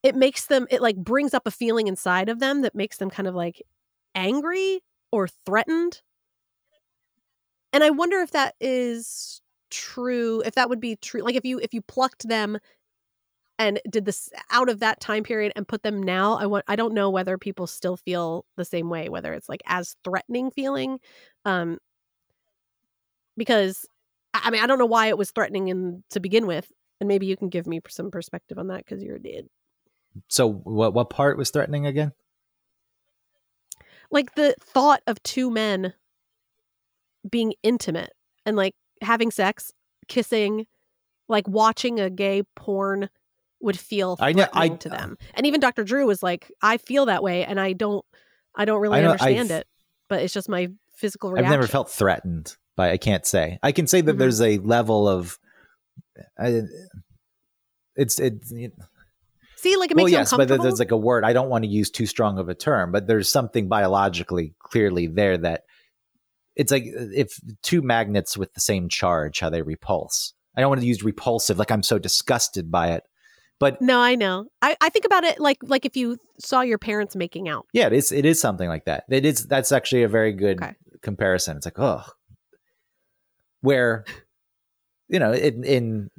[0.04, 3.10] it makes them it like brings up a feeling inside of them that makes them
[3.10, 3.62] kind of like
[4.16, 6.02] angry or threatened.
[7.74, 11.60] And i wonder if that is true if that would be true like if you
[11.60, 12.58] if you plucked them
[13.60, 16.76] and did this out of that time period and put them now i want i
[16.76, 20.98] don't know whether people still feel the same way whether it's like as threatening feeling
[21.46, 21.78] um
[23.38, 23.86] because
[24.34, 27.26] i mean i don't know why it was threatening in to begin with and maybe
[27.28, 29.46] you can give me some perspective on that because you're a dad
[30.30, 32.14] So what what part was threatening again?
[34.12, 35.94] like the thought of two men
[37.30, 38.14] being intimate
[38.46, 39.72] and like having sex
[40.08, 40.66] kissing
[41.28, 43.10] like watching a gay porn
[43.62, 47.06] would feel I know- I- to them and even dr drew was like i feel
[47.08, 48.06] that way and i don't
[48.56, 49.68] i don't really I know, understand I've- it
[50.08, 53.60] but it's just my physical reaction I've never felt threatened by I can't say.
[53.62, 54.20] I can say that Mhm.
[54.20, 55.38] there's a level of
[56.38, 56.62] I,
[57.96, 58.44] it's it
[59.58, 61.64] see like it well makes you yes, but there's like a word I don't want
[61.66, 65.64] to use too strong of a term, but there's something biologically clearly there that
[66.56, 70.34] it's like if two magnets with the same charge how they repulse.
[70.58, 73.04] I don't want to use repulsive like I'm so disgusted by it.
[73.60, 76.78] But no i know I, I think about it like like if you saw your
[76.78, 79.04] parents making out yeah, it is it is something like that.
[79.10, 80.74] It is that's actually a very good Okay.
[81.02, 81.58] comparison.
[81.58, 82.04] It's like, oh
[83.62, 84.06] where
[85.08, 86.10] you know, in in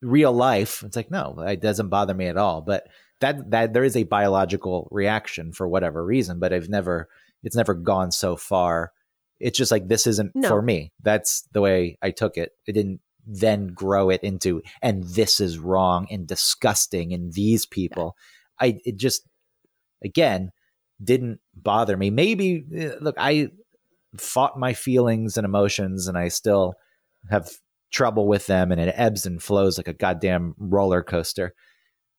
[0.00, 2.60] real life, it's like, no, it doesn't bother me at all.
[2.60, 2.84] But
[3.20, 7.08] that that there is a biological reaction for whatever reason, but I've never
[7.42, 8.92] it's never gone so far.
[9.40, 10.48] It's just like this isn't No.
[10.48, 10.92] for me.
[11.02, 12.52] That's the way I took it.
[12.66, 18.16] It didn't then grow it into and this is wrong and disgusting and these people.
[18.60, 19.26] I it just
[20.04, 20.50] again
[21.02, 22.10] didn't bother me.
[22.10, 23.50] Maybe eh, look, I
[24.16, 26.74] fought my feelings and emotions and I still
[27.30, 27.50] have
[27.90, 31.54] trouble with them and it ebbs and flows like a goddamn roller coaster.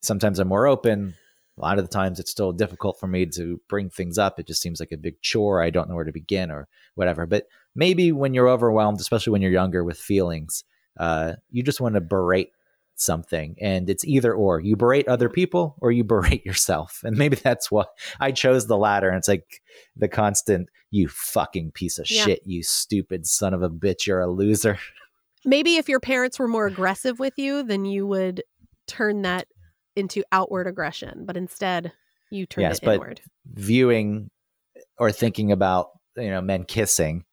[0.01, 1.15] Sometimes I'm more open.
[1.57, 4.39] A lot of the times it's still difficult for me to bring things up.
[4.39, 5.61] It just seems like a big chore.
[5.61, 7.25] I don't know where to begin or whatever.
[7.27, 10.63] But maybe when you're overwhelmed, especially when you're younger with feelings,
[10.97, 12.49] uh, you just want to berate
[12.95, 13.55] something.
[13.59, 14.59] And it's either or.
[14.59, 17.01] You berate other people or you berate yourself.
[17.03, 19.09] And maybe that's what I chose the latter.
[19.09, 19.61] And it's like
[19.95, 22.23] the constant, you fucking piece of Yeah.
[22.25, 24.77] shit, you stupid son of a bitch, you're a loser.
[25.45, 28.41] maybe if your parents were more aggressive with you then you would
[28.87, 29.45] turn that
[29.95, 31.91] into outward aggression but instead
[32.29, 33.21] you turned Yes, it but- inward
[33.53, 34.29] viewing
[34.97, 37.25] or thinking about you know men kissing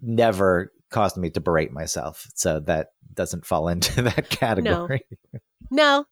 [0.00, 5.40] never caused me to berate myself so that doesn't fall into that category No.
[5.70, 6.04] no.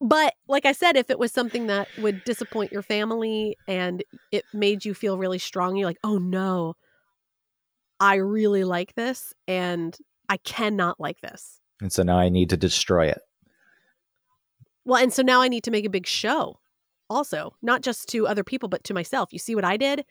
[0.00, 4.44] But like I said, if it was something that would disappoint your family and it
[4.52, 6.74] made you feel really strong, you're like, oh no,
[7.98, 9.96] I really like this and
[10.28, 11.60] I cannot like this.
[11.80, 13.20] and so now i need to destroy it
[14.84, 16.58] Well, and so now I need to make a big show
[17.08, 19.32] also, not just to other people, but to myself.
[19.32, 20.04] You see what I did?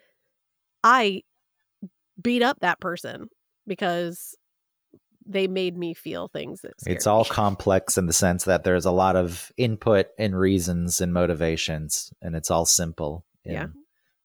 [0.84, 1.21] I
[2.21, 3.28] beat up that person
[3.67, 4.36] because
[5.28, 7.30] they made me feel things it's all me.
[7.30, 12.36] complex in the sense that there's a lot of input and reasons and motivations and
[12.36, 13.67] it's all simple in Yeah.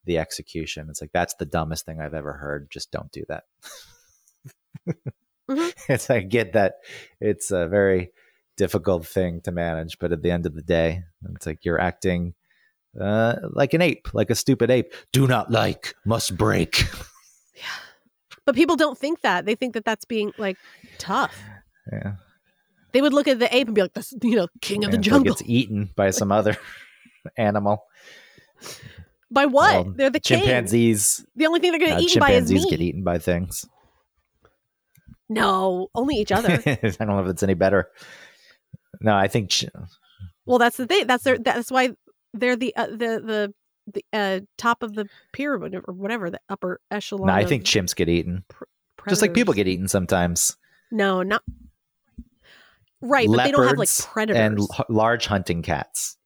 [0.05, 3.45] the execution it's like that's the dumbest thing i've ever heard just don't do that
[5.49, 5.73] Mhm.
[5.89, 6.75] it's i get that
[7.21, 8.11] it's a very
[8.57, 11.03] difficult thing to manage but at the end of the day
[11.35, 12.35] it's like you're acting
[13.01, 16.85] uh, like an ape like a stupid ape do not like must break
[18.51, 19.47] But people don't think that.
[19.47, 20.59] They think that that's being like
[20.99, 21.39] tough.
[21.93, 22.15] yeah
[22.91, 24.97] They would look at the ape and be like, "This, you know, king of the
[24.99, 26.59] And until it jungle." gets eaten by some other
[27.39, 27.85] animal
[29.31, 29.97] By what?
[29.97, 30.43] They're the king.
[30.43, 32.71] chimpanzees The only thing they're going to uh, eat by is chimpanzees meat.
[32.71, 33.65] get eaten by things
[35.29, 36.59] No, only each other.
[36.67, 37.89] I don't know if it's any better.
[39.01, 39.67] No, I think ch-
[40.47, 41.07] well, that's the thing.
[41.07, 41.39] That's their.
[41.39, 41.91] That's why
[42.35, 43.55] they're the uh, the the
[43.93, 47.27] the uh, top of the pyramid or whatever the upper echelon.
[47.29, 48.45] no, I think chimps get eaten,
[49.09, 50.57] just like people get eaten sometimes.
[50.91, 51.43] No, not
[53.01, 53.29] right.
[53.29, 54.41] But they don't have like Leopards predators.
[54.41, 56.17] and l- large hunting cats.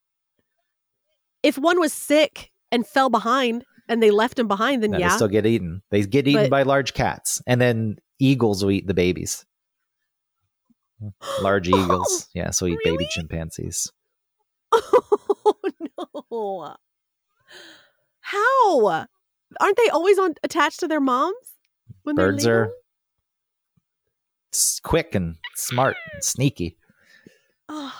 [1.43, 5.11] if one was sick and fell behind and they left him behind, then No, yeah.
[5.11, 5.83] they still get eaten.
[5.91, 9.45] They get eaten But- by large cats, and then eagles will eat the babies.
[11.43, 13.93] Large eagles, yeah, so eat baby chimpanzees.
[14.73, 15.55] oh
[16.31, 16.77] no!
[18.21, 19.07] How
[19.61, 21.37] aren't they always on attached to their moms
[22.03, 22.73] when Birds they're are
[24.53, 26.77] s- quick and smart, and sneaky.
[27.69, 27.95] Oh,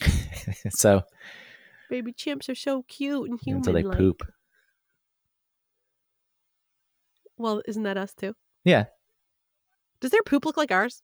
[0.70, 1.02] so
[1.90, 3.58] baby chimps are so cute and human.
[3.58, 4.22] until they poop,
[7.36, 8.34] Well, isn't that us too?
[8.64, 8.84] yeah,
[10.00, 11.02] Does their poop look like ours?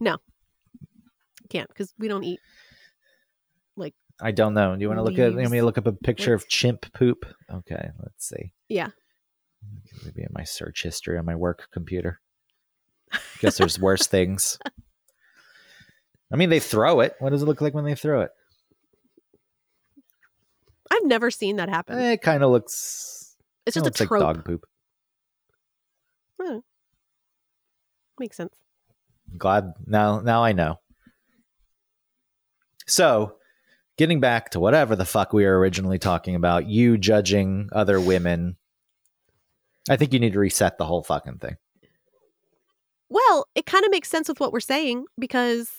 [0.00, 0.18] No,
[1.50, 2.40] can't because we don't eat.
[4.20, 4.74] I don't know.
[4.74, 5.34] Do you want to look at?
[5.34, 7.26] Let me look up a picture of chimp poop.
[7.52, 8.52] Okay, let's see.
[8.68, 8.88] Yeah.
[10.04, 12.20] Maybe in my search history on my work computer.
[13.40, 14.58] Guess there's worse things.
[16.32, 17.14] I mean, they throw it.
[17.18, 18.30] What does it look like when they throw it?
[20.90, 21.98] I've never seen that happen.
[21.98, 23.36] Eh, it kind of looks.
[23.66, 24.10] it's just a looks trope.
[24.10, 24.66] like dog poop.
[26.40, 26.58] Hmm.
[28.18, 28.54] Makes sense.
[29.36, 30.20] Glad now.
[30.20, 30.80] Now I know.
[32.86, 33.36] So,
[33.96, 38.56] getting back to whatever the fuck we were originally talking about, you judging other women.
[39.88, 41.56] I think you need to reset the whole fucking thing.
[43.08, 45.70] Well, it kind of makes sense with what we're saying because,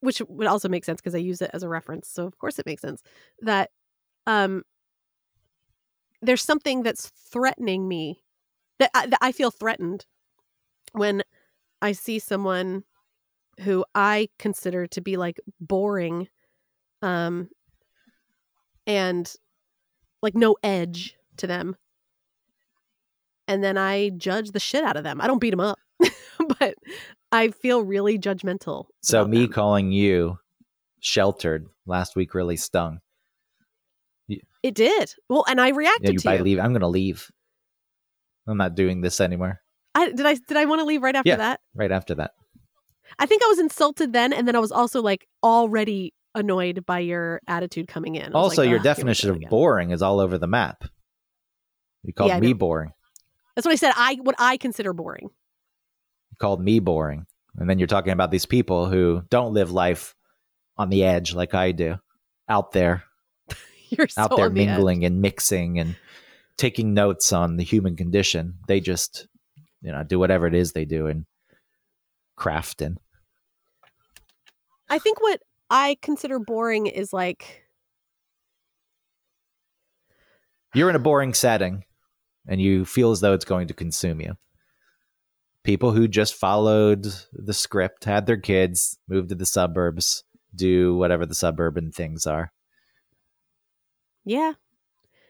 [0.00, 2.08] which would also make sense because I use it as a reference.
[2.08, 3.02] So of course it makes sense
[3.42, 3.70] that
[4.26, 4.62] um,
[6.20, 8.18] there's something that's threatening me
[8.78, 10.04] that I, that I feel threatened
[10.92, 11.22] when
[11.80, 12.84] I see someone
[13.60, 16.28] who I consider to be like boring,
[17.02, 17.48] um,
[18.86, 19.32] and
[20.22, 21.76] like no edge to them.
[23.48, 25.20] And then I judge the shit out of them.
[25.20, 25.78] I don't beat them up,
[26.58, 26.74] but
[27.30, 28.86] I feel really judgmental.
[29.02, 29.52] So me them.
[29.52, 30.38] calling you
[31.00, 33.00] sheltered last week really stung.
[34.28, 36.42] it did well, and I reacted Yeah, you to by you.
[36.42, 36.58] leave.
[36.58, 37.30] I'm gonna leave.
[38.48, 39.60] I'm not doing this anymore.
[39.94, 41.36] I did I did I want to leave right after Yeah.
[41.36, 41.60] that?
[41.74, 42.32] Right after that.
[43.20, 47.00] I think I was insulted then, and then I was also like already annoyed by
[47.00, 48.32] your attitude coming in.
[48.34, 50.84] Also, like, your "Ugh, here we definition of boring is all over the map.
[52.04, 52.92] You called Yeah, me boring.
[53.54, 53.92] That's what I said.
[53.96, 55.30] I what I consider boring.
[56.30, 57.26] You called me boring.
[57.58, 60.14] And then you're talking about these people who don't live life
[60.76, 61.96] on the edge like I do.
[62.48, 63.02] Out there,
[63.88, 65.96] You're so out there on the mingling and mixing and
[66.56, 68.58] taking notes on the human condition.
[68.68, 69.26] They just,
[69.82, 71.26] you know, do whatever it is they do in
[72.38, 72.98] crafting.
[74.88, 77.64] I think what I consider boring is like
[80.74, 81.84] You're in a boring setting
[82.46, 84.36] and you feel as though it's going to consume you.
[85.64, 90.22] People who just followed the script, had their kids, moved to the suburbs,
[90.54, 92.52] do whatever the suburban things are.
[94.24, 94.52] yeah,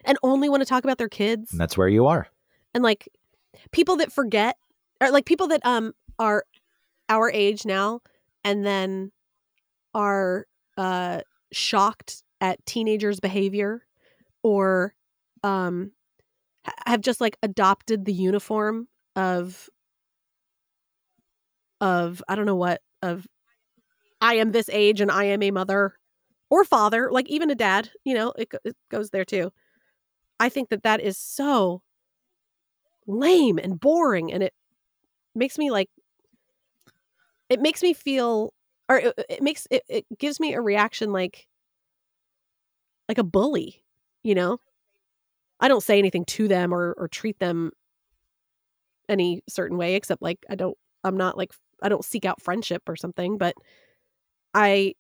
[0.05, 2.29] and only want to talk about their kids And that's where you are.
[2.75, 3.09] and like
[3.71, 4.57] people that forget
[5.01, 6.45] or like people that um are
[7.09, 8.01] our age now
[8.45, 9.13] and then
[9.97, 10.47] are
[10.79, 13.83] uh shocked at teenagers behavior
[14.43, 14.95] or
[15.45, 15.93] um
[16.87, 19.69] have just like adopted the uniform of
[21.81, 23.27] of I don't know what of
[24.21, 25.95] I am this age and I am a mother
[26.51, 29.53] or father like even a dad you know it, it goes there too.
[30.41, 31.83] I think that that is so
[33.07, 34.53] lame and boring and it
[35.35, 35.91] makes me like
[37.49, 38.53] it makes me feel
[38.89, 41.47] or it, it makes it, it gives me a reaction like
[43.09, 43.83] like a bully
[44.23, 44.59] you know?
[45.61, 47.71] I don't say anything to them or or treat them
[49.09, 52.83] any certain way except like i don't i'm not like i don't seek out friendship
[52.89, 53.55] or something but
[54.53, 54.93] i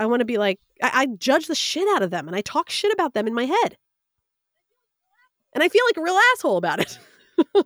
[0.00, 2.40] i want to be like I, I judge the shit out of them and i
[2.40, 3.76] talk shit about them in my head.
[5.54, 6.98] And i feel like a real asshole about it.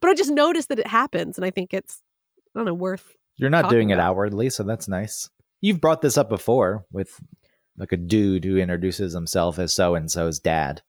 [0.00, 2.02] But i just notice that it happens and i think it's
[2.54, 5.28] i don't know worth You're not doing it outwardly, so that's nice.
[5.60, 7.20] You've brought this up before with
[7.76, 10.82] like a dude who introduces himself as so and so's dad.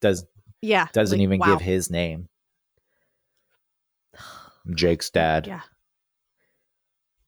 [0.00, 0.24] Does
[0.62, 1.46] yeah doesn't like, even wow.
[1.46, 2.28] give his name.
[4.74, 5.62] Jake's dad, yeah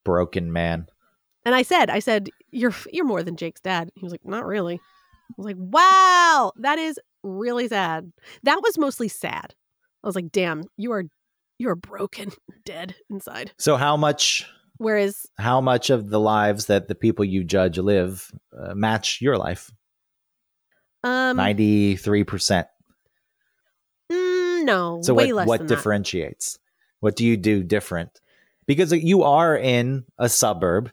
[0.05, 0.87] broken man.
[1.45, 4.47] and i said i said you're you're more than jake's dad he was like not
[4.47, 8.11] really i was like wow that is really sad
[8.43, 9.55] that was mostly sad
[10.03, 11.05] i was like damn you are
[11.61, 12.33] you are broken
[12.65, 14.47] dead inside So how much
[14.79, 19.37] whereas how much of the lives that the people you judge live uh, match your
[19.37, 19.71] life?
[21.05, 22.67] um 93%.
[24.13, 25.77] mm, no So way what less what than that.
[25.77, 26.59] differentiates?
[27.01, 28.21] What do you do different?
[28.67, 30.91] Because you are in a suburb.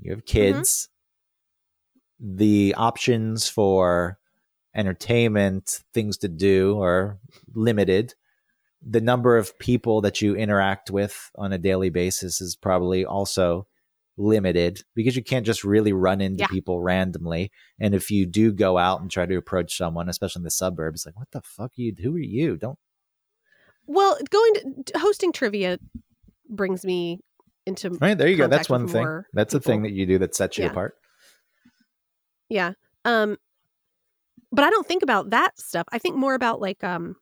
[0.00, 0.58] You have Mm-hmm.
[0.58, 0.88] kids.
[2.20, 4.18] The options for
[4.74, 7.18] entertainment, things to do are
[7.54, 8.14] limited.
[8.84, 13.66] The number of people that you interact with on a daily basis is probably also
[14.16, 16.46] limited because you can't just really run into Yeah.
[16.48, 17.50] people randomly.
[17.78, 21.06] And if you do go out and try to approach someone, especially in the suburbs,
[21.06, 21.94] like, what the fuck are you?
[22.02, 22.56] Who are you?
[22.56, 22.78] Don't
[23.86, 25.78] well going to hosting trivia
[26.48, 27.20] brings me
[27.66, 28.48] into Right there you go.
[28.48, 29.22] That's one thing.
[29.32, 30.70] That's a thing that you do that sets you Yeah.
[30.70, 30.96] apart.
[32.48, 32.72] Yeah.
[33.04, 33.36] Um
[34.50, 35.86] but I don't think about that stuff.
[35.90, 37.16] I think more about like um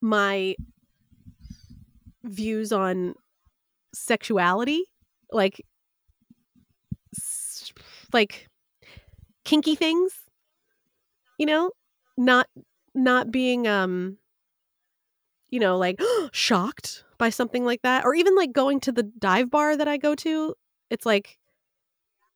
[0.00, 0.54] my
[2.24, 3.14] views on
[3.94, 4.84] sexuality,
[5.30, 5.64] like
[8.12, 8.48] like
[9.44, 10.12] kinky things.
[11.38, 11.70] You know,
[12.16, 12.48] not
[12.94, 14.18] not being um
[15.50, 16.00] you know, like
[16.32, 18.04] shocked by something like that.
[18.04, 20.54] Or even like going to the dive bar that I go to,
[20.90, 21.38] it's like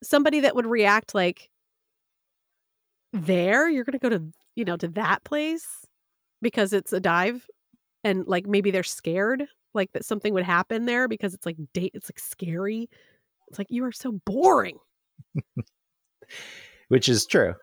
[0.03, 1.51] somebody that would react like
[3.13, 4.23] there, you're going to go to,
[4.55, 5.67] you know, to that place
[6.43, 7.47] because it's a dive
[8.05, 11.93] and like maybe they're scared like that something would happen there because it's like date
[11.95, 12.89] it's like scary.
[13.49, 14.79] It's like you are so boring.
[16.89, 17.55] Which is true.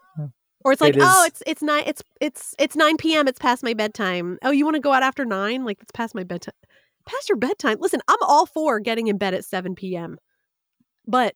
[0.63, 3.39] Or it's like, It oh, is- it's it's nine it's it's it's nine PM, it's
[3.39, 4.39] past my bedtime.
[4.43, 5.63] Oh, you want to go out after nine?
[5.63, 6.55] Like it's past my bedtime.
[7.05, 7.77] Past your bedtime.
[7.79, 10.17] Listen, I'm all for getting in bed at seven PM.
[11.07, 11.35] But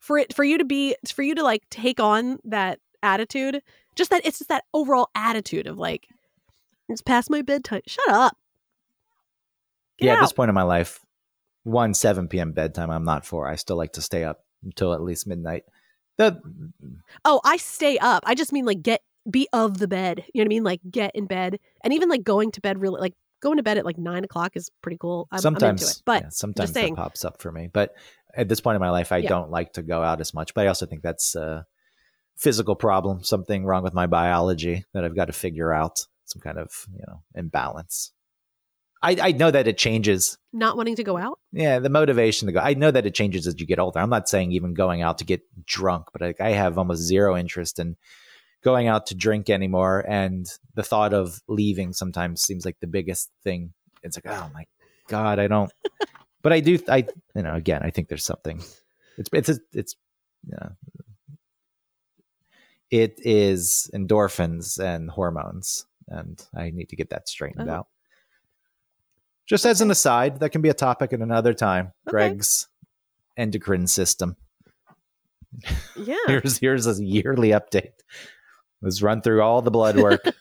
[0.00, 3.60] for it for you to be for you to like take on that attitude,
[3.94, 6.08] just that it's just that overall attitude of like,
[6.88, 7.82] it's past my bedtime.
[7.86, 8.36] Shut up.
[9.98, 11.00] Get yeah, at this point in my life,
[11.64, 12.52] one 7 p.m.
[12.52, 13.48] bedtime, I'm not for.
[13.48, 15.64] I still like to stay up until at least midnight.
[16.16, 16.40] The,
[17.24, 18.22] Oh, I stay up.
[18.26, 20.24] I just mean like get be of the bed.
[20.32, 20.64] You know what I mean?
[20.64, 23.78] Like get in bed, and even like going to bed really like going to bed
[23.78, 25.28] at like nine o'clock is pretty cool.
[25.30, 27.68] I'm, sometimes, I'm into it, but yeah, sometimes it pops up for me.
[27.72, 27.94] But
[28.34, 29.28] at this point in my life, I Yeah.
[29.28, 30.54] don't like to go out as much.
[30.54, 31.66] But I also think that's a
[32.36, 36.58] physical problem, something wrong with my biology that I've got to figure out, some kind
[36.58, 38.12] of you know imbalance.
[39.00, 41.38] I, I know that it changes not wanting to go out.
[41.52, 42.60] Yeah, the motivation to go.
[42.60, 44.00] I know that it changes as you get older.
[44.00, 47.36] I'm not saying even going out to get drunk, but like I have almost zero
[47.36, 47.96] interest in
[48.64, 50.04] going out to drink anymore.
[50.08, 53.72] And the thought of leaving sometimes seems like the biggest thing.
[54.02, 54.64] It's like, oh my
[55.08, 55.72] god, I don't.
[56.42, 56.78] but I do.
[56.88, 58.62] I you know, again, I think there's something.
[59.16, 59.94] It's it's it's
[60.48, 60.70] yeah.
[62.90, 67.72] It is endorphins and hormones, and I need to get that straightened Oh.
[67.74, 67.86] out.
[69.48, 71.86] Just as an aside, that can be a topic at another time.
[72.06, 72.10] Okay.
[72.10, 72.68] Greg's
[73.36, 74.36] endocrine system.
[75.96, 76.16] Yeah.
[76.26, 77.92] Here's here's a yearly update.
[78.82, 80.22] Let's run through all the blood work.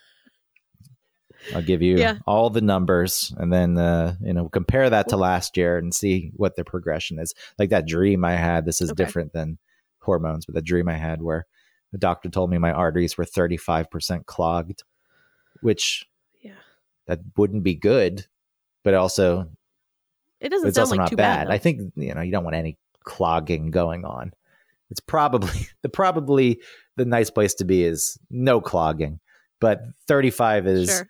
[1.55, 2.17] I'll give you Yeah.
[2.27, 6.31] all the numbers and then uh, you know compare that to last year and see
[6.35, 7.33] what the progression is.
[7.57, 9.03] Like that dream I had, this is Okay.
[9.05, 9.57] different than
[10.01, 11.45] hormones, but the dream I had where
[11.93, 14.83] the doctor told me my arteries were 35% clogged,
[15.61, 16.05] which
[16.41, 16.51] Yeah.
[17.07, 18.25] that wouldn't be good,
[18.87, 19.49] but also
[20.39, 21.47] It doesn't it's sound also like not bad.
[21.47, 21.53] bad.
[21.53, 24.31] I think you know you don't want any clogging going on.
[24.89, 26.61] It's probably the probably
[26.95, 29.19] the nice place to be is no clogging,
[29.59, 31.09] but 35 is sure.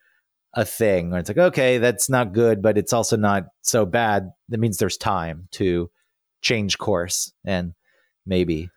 [0.55, 4.31] a thing where it's like okay, that's not good, but it's also not so bad.
[4.49, 5.91] That means there's time to
[6.41, 7.75] change course and
[8.25, 8.71] maybe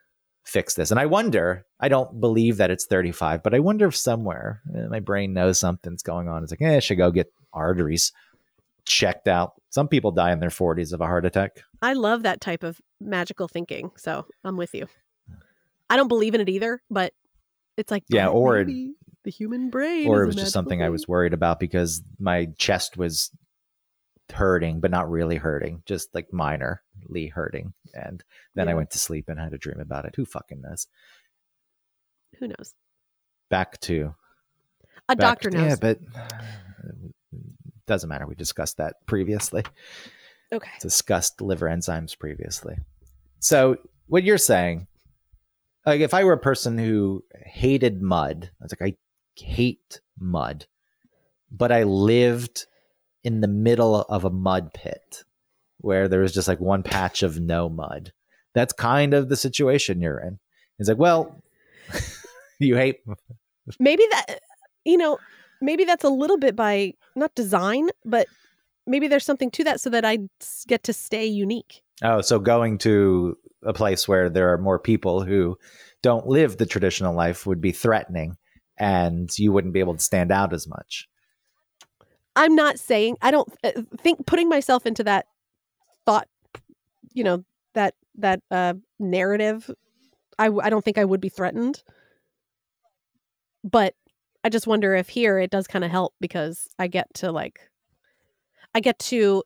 [0.45, 0.91] fix this.
[0.91, 4.89] And I wonder, I don't believe that it's 35, but I wonder if somewhere eh,
[4.91, 6.43] my brain knows something's going on.
[6.43, 8.13] It's like, eh, I should go get arteries
[8.91, 9.53] checked out.
[9.71, 11.59] Some people die in their 40s of a heart attack.
[11.81, 13.93] I love that type of magical thinking.
[13.97, 14.89] So I'm with you.
[15.89, 17.13] I don't believe in it either, but
[17.77, 18.93] it's like Yeah, or the
[19.27, 20.09] human brain.
[20.09, 23.31] or it was just something I was worried about because my chest was
[24.33, 27.73] hurting, but not really hurting, just like minorly hurting.
[27.95, 28.23] And
[28.57, 30.15] then I went to sleep and had a dream about it.
[30.17, 30.87] Who fucking knows?
[32.41, 32.75] Who knows?
[33.51, 34.15] Back to
[35.09, 35.71] A back doctor to- knows.
[35.71, 35.99] Yeah, but
[37.91, 38.27] doesn't matter.
[38.27, 39.65] We discussed that previously.
[40.53, 40.71] okay.
[40.81, 42.77] Discussed liver enzymes previously.
[43.41, 43.77] So
[44.07, 44.87] what you're saying,
[45.85, 50.67] like if I were a person who hated mud, I was like, I hate mud,
[51.51, 52.67] but I lived
[53.25, 55.25] in the middle of a mud pit
[55.79, 58.13] where there was just like one patch of no mud.
[58.55, 60.39] That's kind of the situation you're in.
[60.79, 61.43] It's like, well,
[62.59, 63.01] you hate
[63.79, 64.41] Maybe that
[64.85, 65.19] you know,
[65.61, 68.27] maybe that's a little bit by not design, but
[68.87, 70.19] maybe there's something to that so that I
[70.67, 71.83] get to stay unique.
[72.03, 75.57] Oh, so going to a place where there are more people who
[76.03, 78.37] don't live the traditional life would be threatening
[78.79, 81.07] and you wouldn't be able to stand out as much.
[82.37, 85.27] I'm not saying I don't uh, think putting myself into that
[86.07, 86.29] thought,
[87.13, 87.45] you know,
[87.75, 89.71] that that uh narrative.
[90.39, 91.83] I I don't think I would be threatened,
[93.63, 93.95] but
[94.43, 97.61] I just wonder if here it does kind of help because I get to like,
[98.75, 99.43] I get to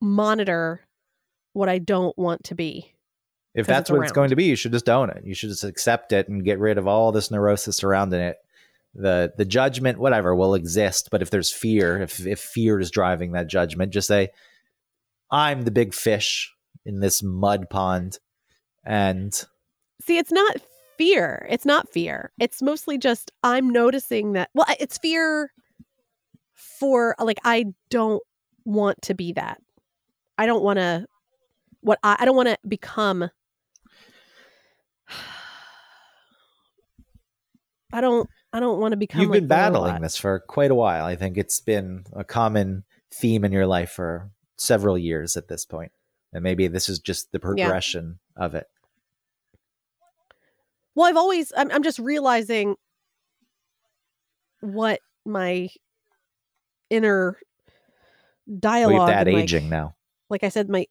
[0.00, 0.86] monitor
[1.52, 2.92] what I don't want to be.
[3.54, 5.24] If that's it's what it's going to be, you should just own it.
[5.24, 8.36] You should just accept it and get rid of all this neurosis surrounding it.
[8.94, 11.08] The the judgment, whatever, will exist.
[11.10, 14.28] But if there's fear, if if fear is driving that judgment, just say,
[15.30, 18.18] I'm the big fish in this mud pond.
[18.84, 19.32] And
[20.02, 20.58] See, it's not
[20.98, 21.46] fear.
[21.50, 22.32] It's not fear.
[22.38, 24.50] It's mostly just I'm noticing that.
[24.54, 25.50] Well, it's fear
[26.54, 28.22] for like I don't
[28.64, 29.60] want to be that.
[30.38, 31.06] I don't want to.
[31.80, 33.30] What I, I don't want to become.
[37.92, 38.28] I don't.
[38.52, 39.20] I don't want to become.
[39.20, 41.04] You've like been battling this for quite a while.
[41.04, 45.64] I think it's been a common theme in your life for several years at this
[45.64, 45.92] point,
[46.32, 48.44] and maybe this is just the progression yeah.
[48.44, 48.66] of it.
[50.96, 52.74] Well, I've always I'm, I'm just realizing
[54.60, 55.68] what my
[56.90, 57.38] inner
[58.58, 59.08] dialogue.
[59.08, 59.94] that aging like, now.
[60.30, 60.86] Like I said, my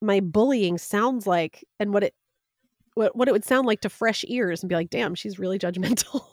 [0.00, 2.14] my bullying sounds like, and what it
[2.94, 5.58] what what it would sound like to fresh ears, and be like, "Damn, she's really
[5.58, 6.26] judgmental."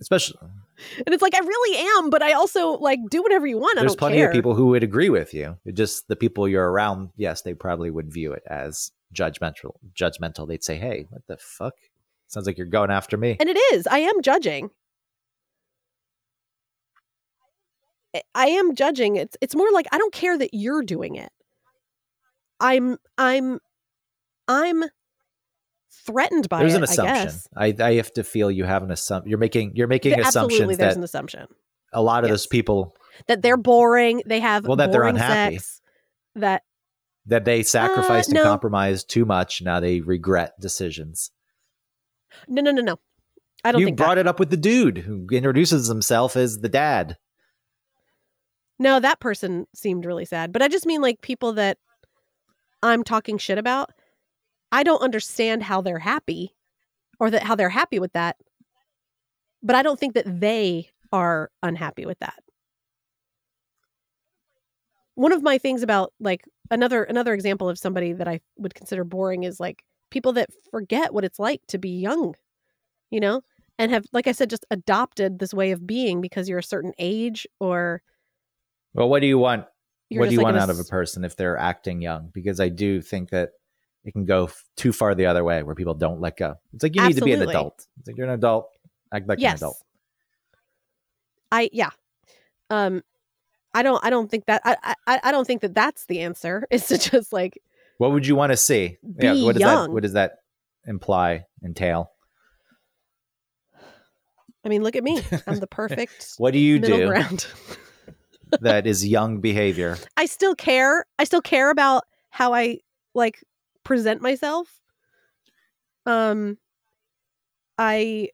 [0.00, 0.38] Especially,
[0.96, 3.78] and it's like I really am, but I also like do whatever you want.
[3.78, 4.28] There's plenty care.
[4.28, 5.58] of people who would agree with you.
[5.66, 9.74] It just the people you're around, yes, they probably would view it as judgmental.
[9.94, 10.48] Judgmental.
[10.48, 11.74] They'd say, "Hey, what the fuck?
[12.32, 13.86] Sounds like you're going after me." And it is.
[13.86, 14.70] I am judging.
[18.34, 19.16] I am judging.
[19.16, 21.30] It's it's more like I don't care that you're doing it.
[22.60, 23.58] I'm I'm
[24.48, 24.84] I'm
[26.06, 27.40] threatened by there's it, an assumption.
[27.56, 29.30] I, I, I have to feel you have an assumption.
[29.30, 31.46] You're making you're making Absolutely, assumptions there's that an assumption
[31.92, 32.32] a lot of yes.
[32.32, 32.94] those people
[33.28, 34.22] that they're boring.
[34.26, 35.58] They have well that they're unhappy.
[35.58, 35.80] Sex,
[36.36, 36.62] that
[37.26, 38.40] that they sacrificed uh, no.
[38.40, 39.62] and compromised too much.
[39.62, 41.30] Now they regret decisions.
[42.48, 42.98] No, no, no, no.
[43.64, 43.80] I don't.
[43.80, 44.22] Think You brought that.
[44.22, 47.16] it up with the dude who introduces himself as the dad.
[48.78, 50.52] No, that person seemed really sad.
[50.52, 51.78] But I just mean like people that
[52.82, 53.90] I'm talking shit about.
[54.72, 56.54] I don't understand how they're happy
[57.20, 58.36] or that how they're happy with that.
[59.62, 62.42] But I don't think that they are unhappy with that.
[65.14, 69.04] One of my things about like another another example of somebody that I would consider
[69.04, 72.36] boring is like people that forget what it's like to be young.
[73.10, 73.42] You know?
[73.78, 76.92] And have like I said just adopted this way of being because you're a certain
[76.98, 78.02] age or
[78.94, 79.64] well, what do you want?
[80.10, 82.30] What do you like want out of a person if they're acting young?
[82.32, 83.50] Because I do think that
[84.04, 86.56] it can go f- too far the other way where people don't let go.
[86.74, 87.30] It's like you Absolutely.
[87.30, 87.86] need to be an adult.
[87.98, 88.68] It's like you're an adult,
[89.12, 89.52] act like yes.
[89.52, 89.82] an adult.
[91.50, 91.90] I yeah.
[92.68, 93.02] Um
[93.72, 96.66] I don't I don't think that I I, I don't think that that's the answer.
[96.70, 97.58] Is to just like
[98.02, 98.98] What would you want to see?
[99.20, 99.86] yeah, what does young.
[99.86, 100.38] that what does that
[100.88, 102.10] imply entail?
[104.64, 105.22] I mean, look at me.
[105.46, 107.06] I'm the perfect what do you do?
[107.06, 107.46] Ground.
[108.60, 109.98] that is young behavior.
[110.16, 111.06] I still care.
[111.16, 112.78] I still care about how I
[113.14, 113.38] like
[113.84, 114.80] present myself.
[116.04, 116.58] Um
[117.78, 118.30] I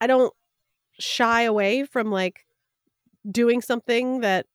[0.00, 0.32] I don't
[1.00, 2.46] shy away from like
[3.28, 4.46] doing something that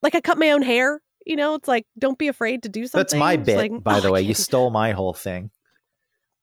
[0.00, 2.86] like I cut my own hair, you know, it's like don't be afraid to do
[2.86, 3.00] something.
[3.00, 4.22] That's my bit, like, by oh, the way.
[4.22, 5.50] You stole my whole thing.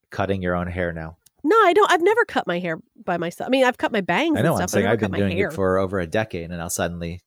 [0.10, 1.18] Cutting your own hair now.
[1.44, 1.92] No, I don't.
[1.92, 3.48] I've never cut my hair by myself.
[3.48, 4.38] I mean, I've cut my bangs.
[4.38, 4.56] I know.
[4.56, 5.48] Stuff, I'm saying I've been doing hair.
[5.48, 7.22] it for over a decade, and now suddenly.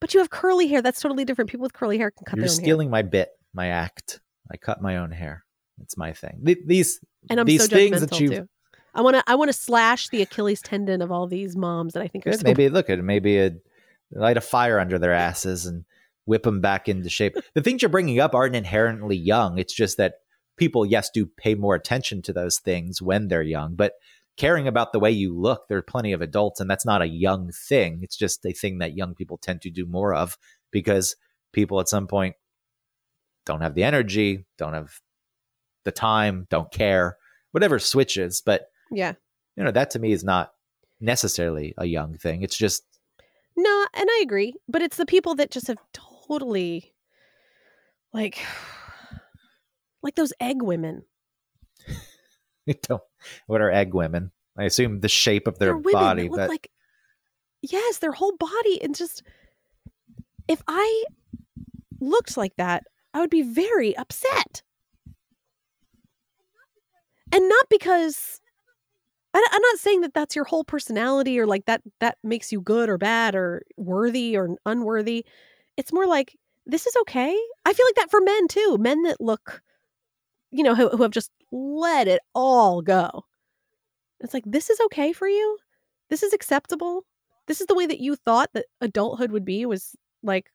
[0.00, 0.82] But you have curly hair.
[0.82, 1.50] That's totally different.
[1.50, 2.38] People with curly hair can cut.
[2.38, 2.92] You're stealing hair.
[2.92, 4.20] my bit, my act.
[4.50, 5.44] I cut my own hair.
[5.82, 6.40] It's my thing.
[6.42, 8.28] These and I'm these so things that you.
[8.30, 8.48] Too.
[8.94, 9.22] I want to.
[9.26, 12.32] I want to slash the Achilles tendon of all these moms that I think are.
[12.32, 13.52] So maybe look at maybe a
[14.10, 15.84] light a fire under their asses and
[16.26, 17.34] whip them back into shape.
[17.54, 19.58] the things you're bringing up aren't inherently young.
[19.58, 20.16] It's just that
[20.56, 23.94] people, yes, do pay more attention to those things when they're young, but
[24.36, 27.08] caring about the way you look, there are plenty of adults, and that's not a
[27.08, 28.00] young thing.
[28.02, 30.36] It's just a thing that young people tend to do more of
[30.70, 31.16] because
[31.52, 32.36] people at some point
[33.44, 35.00] don't have the energy, don't have
[35.84, 37.16] the time, don't care,
[37.52, 38.42] whatever switches.
[38.44, 39.14] But yeah,
[39.56, 40.52] you know, that to me is not
[41.00, 42.42] necessarily a young thing.
[42.42, 42.82] It's just
[43.56, 45.78] no, and I agree, but it's the people that just have
[46.26, 46.92] totally
[48.12, 48.44] like
[50.02, 51.02] like those egg women.
[53.46, 54.32] what are egg women?
[54.58, 56.28] I assume the shape of their body.
[56.28, 56.70] but like
[57.62, 59.22] yes, their whole body and just
[60.48, 61.04] if I
[62.00, 64.62] looked like that, I would be very upset.
[67.32, 68.40] And not because
[69.34, 72.88] I'm not saying that that's your whole personality or like that that makes you good
[72.88, 75.26] or bad or worthy or unworthy.
[75.76, 77.36] It's more like this is okay.
[77.64, 78.76] I feel like that for men too.
[78.78, 79.62] Men that look
[80.50, 83.24] you know, who, who have just let it all go.
[84.20, 85.58] It's like, this is okay for you?
[86.08, 87.04] This is acceptable?
[87.46, 90.50] This is the way that you thought that adulthood would be was like.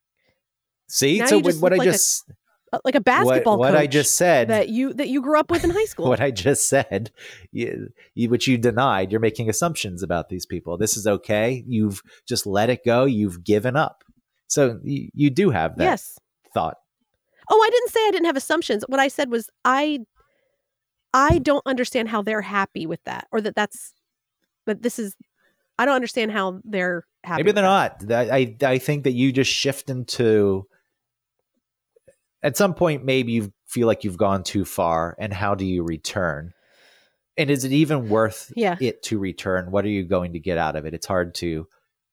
[0.89, 2.25] See, so what, uh, what I just.
[2.73, 5.51] A, like a basketball what, what I just said that you that you grew up
[5.51, 6.07] with in high school.
[6.07, 7.11] what I just said,
[7.51, 10.77] you, you, which you denied, you're making assumptions about these people.
[10.77, 11.65] This is okay.
[11.67, 13.03] You've just let it go.
[13.03, 14.05] You've given up.
[14.51, 16.19] So you, you do have that yes.
[16.53, 16.75] thought.
[17.49, 18.83] Oh, I didn't say I didn't have assumptions.
[18.87, 19.99] What I said was I
[21.13, 23.93] I don't understand how they're happy with that or that that's
[24.65, 25.15] but this is
[25.79, 27.43] I don't understand how they're happy.
[27.43, 28.09] Maybe they're that.
[28.09, 28.29] not.
[28.29, 30.67] I I think that you just shift into
[32.43, 35.83] at some point maybe you feel like you've gone too far and how do you
[35.83, 36.51] return?
[37.37, 38.75] And is it even worth yeah.
[38.81, 39.71] it to return?
[39.71, 40.93] What are you going to get out of it?
[40.93, 41.67] It's hard to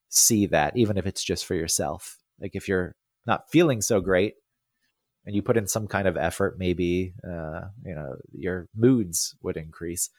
[0.08, 2.16] see that, even if it's just for yourself.
[2.40, 2.94] Like if you're
[3.26, 4.34] not feeling so great
[5.26, 9.56] and you put in some kind of effort, maybe uh, you know your moods would
[9.56, 10.10] increase.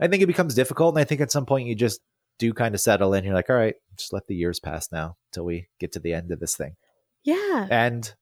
[0.00, 2.00] I think it becomes difficult, and I think at some point you just
[2.38, 3.24] do kind of settle in.
[3.24, 6.14] You're like, all right, just let the years pass now till we get to the
[6.14, 6.76] end of this thing.
[7.22, 8.14] Yeah, and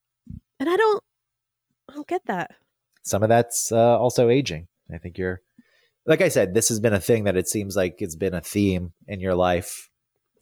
[0.58, 1.02] and I don't,
[1.88, 2.50] I don't get that.
[3.02, 4.68] Some of that's uh, also aging.
[4.92, 5.40] I think you're,
[6.04, 8.40] like I said, this has been a thing that it seems like it's been a
[8.40, 9.88] theme in your life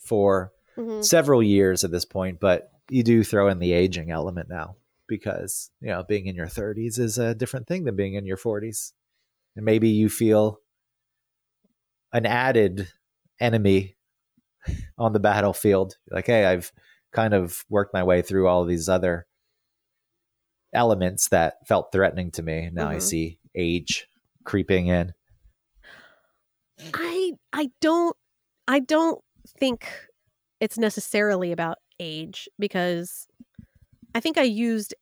[0.00, 1.02] for mm-hmm.
[1.02, 4.76] several years at this point, but you do throw in the aging element now
[5.08, 8.36] because you know being in your 30s is a different thing than being in your
[8.36, 8.92] 40s
[9.56, 10.60] and maybe you feel
[12.12, 12.88] an added
[13.40, 13.96] enemy
[14.98, 16.72] on the battlefield like hey i've
[17.12, 19.26] kind of worked my way through all these other
[20.74, 22.96] elements that felt threatening to me now mm-hmm.
[22.96, 24.06] i see age
[24.44, 25.12] creeping in
[26.92, 28.16] i i don't
[28.66, 29.22] i don't
[29.58, 29.88] think
[30.60, 33.26] it's necessarily about age because
[34.14, 34.94] I think I used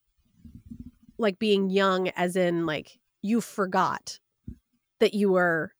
[1.18, 4.18] like being young as in like you forgot
[5.00, 5.72] that you were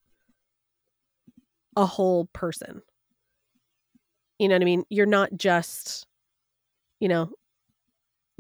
[1.77, 2.83] a whole person.
[4.39, 4.85] You know what I mean?
[4.89, 6.07] You're not just,
[7.01, 7.31] you know,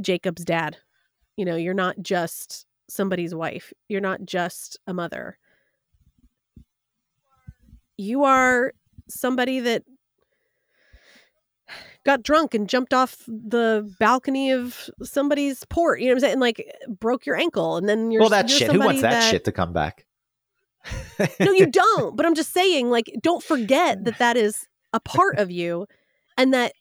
[0.00, 0.76] Jacob's dad.
[1.36, 3.72] You know, you're not just somebody's wife.
[3.88, 5.38] You're not just a mother.
[7.98, 8.72] You are
[9.08, 9.84] somebody that
[12.06, 16.00] got drunk and jumped off the balcony of somebody's port.
[16.00, 16.40] You know what I'm saying?
[16.40, 18.30] Like broke your ankle, and then you're well.
[18.30, 18.72] That you're shit.
[18.72, 20.06] Who wants that, that, shit to come back?
[21.40, 22.16] no, you don't.
[22.16, 25.86] But I'm just saying, like, don't forget that that is a part of you,
[26.38, 26.72] and that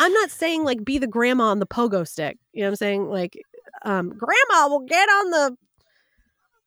[0.00, 2.38] I'm not saying like be the grandma on the pogo stick.
[2.52, 3.08] You know what I'm saying?
[3.08, 3.38] Like,
[3.84, 5.56] um, grandma will get on the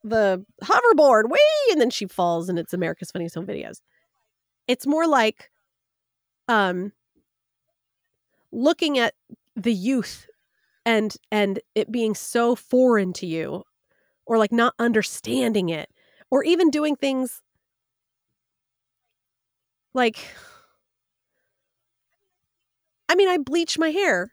[0.04, 3.80] the hoverboard, wee, and then she falls, and it's America's Funniest Home Videos.
[4.68, 5.50] It's more like,
[6.46, 6.92] um,
[8.54, 9.14] looking at
[9.56, 10.26] the youth
[10.86, 13.64] and and it being so foreign to you
[14.26, 15.90] or like not understanding it
[16.30, 17.42] or even doing things
[19.92, 20.18] like
[23.08, 24.32] I mean I bleach my hair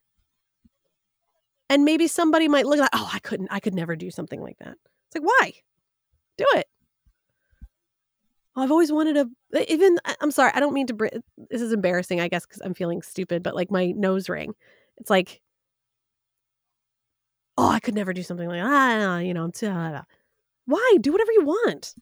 [1.70, 4.58] and maybe somebody might look like oh I couldn't I could never do something like
[4.60, 4.78] that.
[5.08, 5.54] It's like why?
[6.38, 6.68] Do it.
[8.56, 9.30] I've always wanted to
[9.68, 11.08] even I'm sorry, I don't mean to br-
[11.50, 14.54] this is embarrassing I guess cuz I'm feeling stupid, but like my nose ring.
[14.98, 15.42] It's like
[17.58, 20.04] oh, I could never do something like ah, you know, uh,
[20.66, 20.98] why?
[21.02, 21.96] Do whatever you want.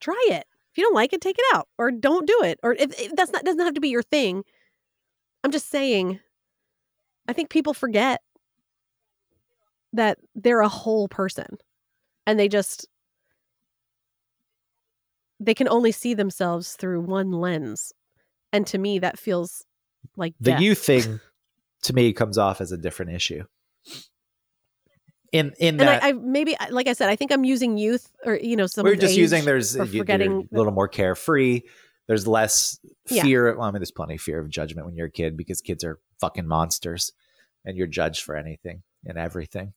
[0.00, 0.46] Try it.
[0.72, 2.58] If you don't like it, take it out or don't do it.
[2.62, 4.44] Or if, if that's not doesn't have to be your thing.
[5.42, 6.20] I'm just saying
[7.28, 8.20] I think people forget
[9.92, 11.58] that they're a whole person
[12.26, 12.88] and they just
[15.44, 17.92] they can only see themselves through one lens.
[18.52, 19.64] And to me, that feels
[20.16, 20.60] like the death.
[20.60, 21.20] youth thing
[21.82, 23.44] to me comes off as a different issue.
[25.32, 28.36] In in that, I, I, maybe like I said, I think I'm using youth or
[28.36, 28.84] you know some.
[28.84, 31.62] We're just using there's forgetting a little more carefree.
[32.06, 33.48] There's less fear.
[33.48, 33.54] Yeah.
[33.54, 35.82] Well, I mean, there's plenty of fear of judgment when you're a kid because kids
[35.82, 37.12] are fucking monsters,
[37.64, 39.72] and you're judged for anything and everything.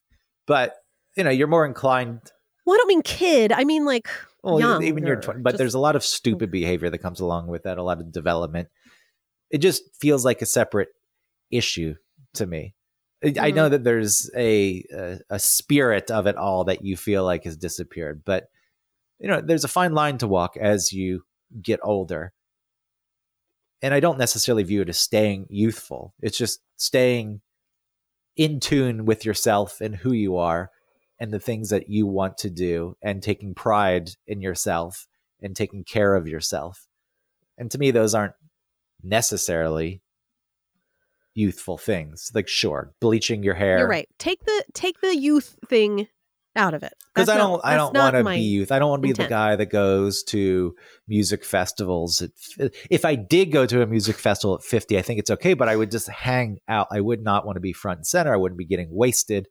[0.46, 0.76] But
[1.16, 2.20] you know, you're more inclined.
[2.68, 3.50] Well, I don't mean kid.
[3.50, 4.08] I mean like
[4.42, 7.18] well, young, even you're 20, but just, there's a lot of stupid behavior that comes
[7.18, 8.68] along with that, a lot of development.
[9.50, 10.90] It just feels like a separate
[11.50, 11.94] issue
[12.34, 12.74] to me.
[13.24, 13.42] Mm-hmm.
[13.42, 13.72] I know mm-hmm.
[13.72, 18.20] that there's a, a, a spirit of it all that you feel like has disappeared,
[18.26, 18.48] but
[19.18, 21.22] you know, there's a fine line to walk as you
[21.62, 22.34] get older.
[23.80, 26.12] And I don't necessarily view it as staying youthful.
[26.20, 27.40] It's just staying
[28.36, 30.70] in tune with yourself and who you are
[31.18, 35.06] and the things that you want to do and taking pride in yourself
[35.42, 36.86] and taking care of yourself.
[37.56, 38.34] And to me, those aren't
[39.02, 40.02] necessarily
[41.34, 42.30] youthful things.
[42.34, 43.78] Like, sure, bleaching your hair.
[43.78, 44.08] You're right.
[44.18, 46.08] Take the take the youth thing
[46.56, 48.72] out of it because I don't I don't want to be youth.
[48.72, 50.74] I don't want to be the guy that goes to
[51.06, 52.22] music festivals.
[52.22, 52.30] At,
[52.90, 55.68] if I did go to a music festival at 50, I think it's okay, but
[55.68, 56.88] I would just hang out.
[56.90, 58.32] I would not want to be front and center.
[58.32, 59.48] I wouldn't be getting wasted.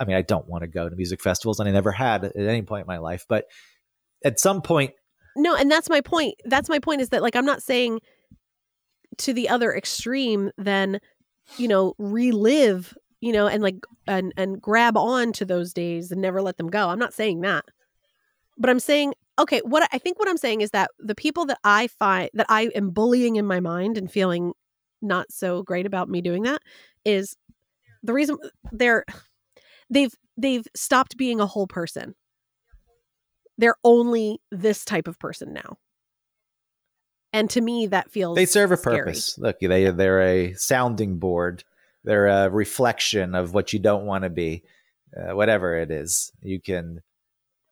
[0.00, 2.36] I mean, I don't want to go to music festivals, and I never had at
[2.36, 3.26] any point in my life.
[3.28, 3.46] But
[4.24, 4.92] at some point,
[5.36, 6.34] no, and that's my point.
[6.44, 8.00] That's my point is that like I'm not saying
[9.18, 11.00] to the other extreme, then
[11.56, 13.76] you know, relive, you know, and like
[14.06, 16.88] and and grab on to those days and never let them go.
[16.88, 17.64] I'm not saying that,
[18.56, 19.60] but I'm saying okay.
[19.64, 22.70] What I think what I'm saying is that the people that I find that I
[22.74, 24.52] am bullying in my mind and feeling
[25.00, 26.60] not so great about me doing that
[27.04, 27.36] is
[28.02, 28.36] the reason
[28.72, 29.04] they're
[29.90, 32.14] they've they've stopped being a whole person.
[33.56, 35.78] They're only this type of person now.
[37.32, 38.98] And to me, that feels They serve a scary.
[39.00, 39.36] purpose.
[39.38, 41.64] Look, they they're a sounding board.
[42.04, 44.62] They're a reflection of what you don't want to be,
[45.16, 46.32] uh, whatever it is.
[46.40, 47.02] You can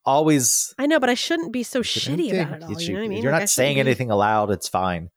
[0.05, 0.75] always.
[0.79, 2.71] I know, but I shouldn't be so shitty about it all.
[2.83, 3.23] you You know what I mean?
[3.23, 4.51] You're Like, not saying be- anything aloud.
[4.51, 5.11] It's fine.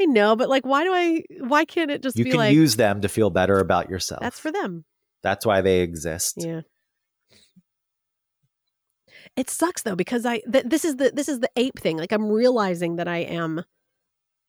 [0.00, 1.24] I know, but like, why do I?
[1.40, 4.20] Why can't it just You be can like use them to feel better about yourself.
[4.22, 4.84] that's for them?
[5.22, 6.36] That's why they exist.
[6.38, 6.62] Yeah.
[9.36, 11.96] It sucks though because I th- this is the this is the ape thing.
[11.96, 13.64] Like I'm realizing that I am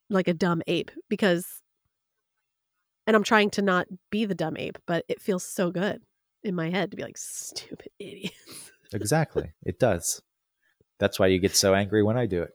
[0.09, 1.45] like a dumb ape because
[3.05, 6.01] and I'm trying to not be the dumb ape, but it feels so good
[6.43, 8.33] in my head to be like stupid idiot.
[8.93, 9.51] Exactly.
[9.63, 10.21] It does.
[10.99, 12.51] That's why you get so angry when I do it.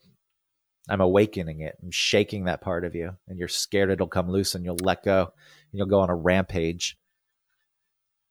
[0.88, 1.76] I'm awakening it.
[1.82, 5.02] I'm shaking that part of you, and you're scared it'll come loose and you'll let
[5.02, 6.98] go and you'll go on a rampage.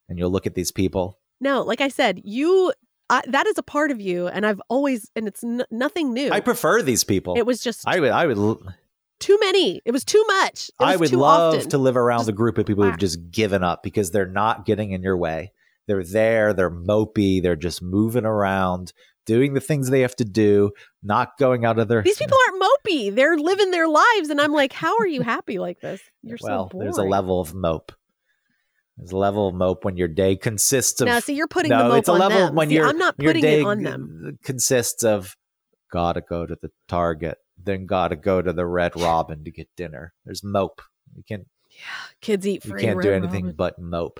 [0.09, 1.19] And you'll look at these people.
[1.39, 2.73] No, like I said, you
[3.09, 6.31] I, that is a part of you and I've always and it's n- nothing new.
[6.31, 7.35] I prefer these people.
[7.37, 8.61] it was just I would I would l-
[9.19, 9.81] too many.
[9.85, 10.69] It was too much.
[10.79, 11.69] It I would love often.
[11.69, 14.65] to live around Just a group of people who've just given up because they're not
[14.65, 15.51] getting in your way.
[15.87, 18.93] They're there, they're mopey, they're just moving around,
[19.25, 22.63] doing the things they have to do, not going out of their These people aren't
[22.63, 23.13] mopey.
[23.13, 26.01] They're living their lives, and I'm like, how are you happy like this?
[26.21, 27.91] You're well, so there's a level of mope.
[28.97, 31.83] There's a level of mope when your day consists of Now, see, you're putting no,
[31.83, 32.55] the mope it's a on level them.
[32.55, 34.37] when See, you're I'm not your putting day it on them.
[34.43, 35.35] consists of
[35.91, 40.13] gotta go to the Target, then gotta go to the Red Robin to get dinner.
[40.25, 40.81] There's mope.
[41.15, 41.77] You can't Yeah,
[42.21, 43.55] Kids eat you can't do anything Robin.
[43.55, 44.19] but mope.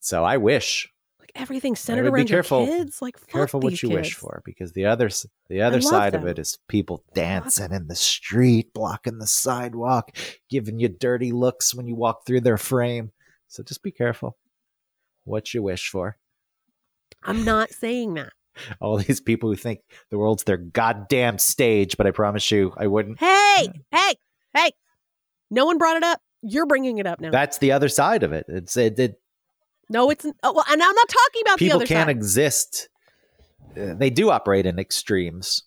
[0.00, 3.02] So I wish Like everything centered be around careful- your kids.
[3.02, 5.10] Like fuck careful what you wish for because the other
[5.48, 10.16] the other side of it is people dancing in the street, blocking the sidewalk,
[10.48, 13.12] giving you dirty looks when you walk through their frame.
[13.50, 14.38] So just be careful
[15.24, 16.16] what you wish for.
[17.24, 18.32] I'm not saying that.
[18.80, 19.80] All these people who think
[20.10, 23.18] the world's their goddamn stage, but I promise you, I wouldn't.
[23.18, 24.14] Hey, hey,
[24.54, 24.72] hey!
[25.50, 26.20] No one brought it up.
[26.42, 27.30] You're bringing it up now.
[27.30, 28.46] That's the other side of it.
[28.48, 29.20] It's it, it
[29.88, 32.16] no, it's oh, well, and I'm not talking about the people other can't side.
[32.16, 32.88] exist.
[33.76, 35.64] Uh, they do operate in extremes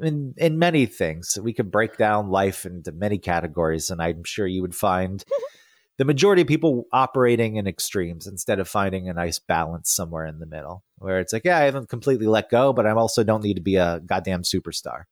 [0.00, 1.36] in in many things.
[1.42, 5.24] We could break down life into many categories, and I'm sure you would find
[5.98, 10.38] the majority of people operating in extremes instead of finding a nice balance somewhere in
[10.40, 13.42] the middle, where it's like, yeah, I haven't completely let go, but I also don't
[13.44, 15.04] need to be a goddamn superstar.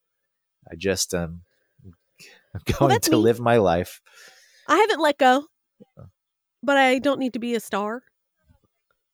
[0.69, 1.41] I just um,
[2.53, 3.17] I'm going that's to me.
[3.17, 4.01] live my life.
[4.67, 5.45] I haven't let go,
[6.61, 8.03] but I don't need to be a star.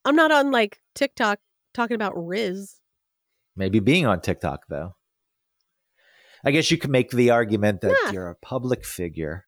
[0.06, 1.40] I'm not on like TikTok
[1.74, 2.76] talking about Riz.
[3.56, 4.96] Maybe being on TikTok though.
[6.44, 8.12] I guess you could make the argument that Yeah.
[8.14, 9.46] you're a public figure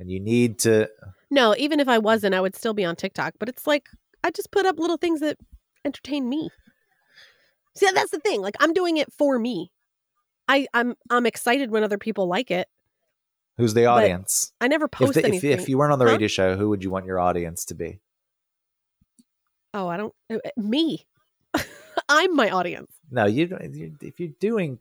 [0.00, 0.88] and you need to
[1.30, 3.34] No, even if I wasn't, I would still be on TikTok.
[3.38, 3.86] But it's like
[4.24, 5.36] I just put up little things that
[5.84, 6.50] entertain me.
[7.76, 8.40] See, that's the thing.
[8.42, 9.70] Like I'm doing it for me.
[10.48, 12.66] I, I'm I'm excited when other people like it.
[13.58, 14.52] who's the audience?
[14.60, 15.52] I never If, post the, if, anything.
[15.52, 16.12] if you weren't on the Huh?
[16.12, 18.00] radio show, who would you want your audience to be?
[19.74, 20.12] oh, I don't.
[20.32, 21.06] uh, uh, Me.
[22.08, 22.90] I'm my audience.
[23.10, 24.78] No, you don't- you- if you're doing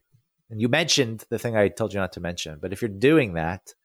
[0.49, 3.34] and you mentioned the thing I told you not to mention, but if you're doing
[3.34, 3.76] that,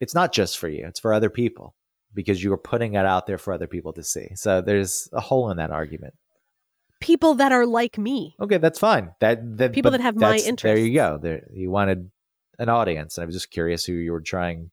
[0.00, 1.74] it's not just for you, it's for other people
[2.14, 4.28] because you are putting it out there for other people to see.
[4.34, 6.14] So there's a hole in that argument.
[7.00, 8.34] People that are like me.
[8.40, 9.12] Okay, that's fine.
[9.20, 10.62] That, that People that have my interest.
[10.62, 11.18] There you go.
[11.20, 12.10] There you wanted
[12.58, 14.70] an audience, and I was just curious who you were trying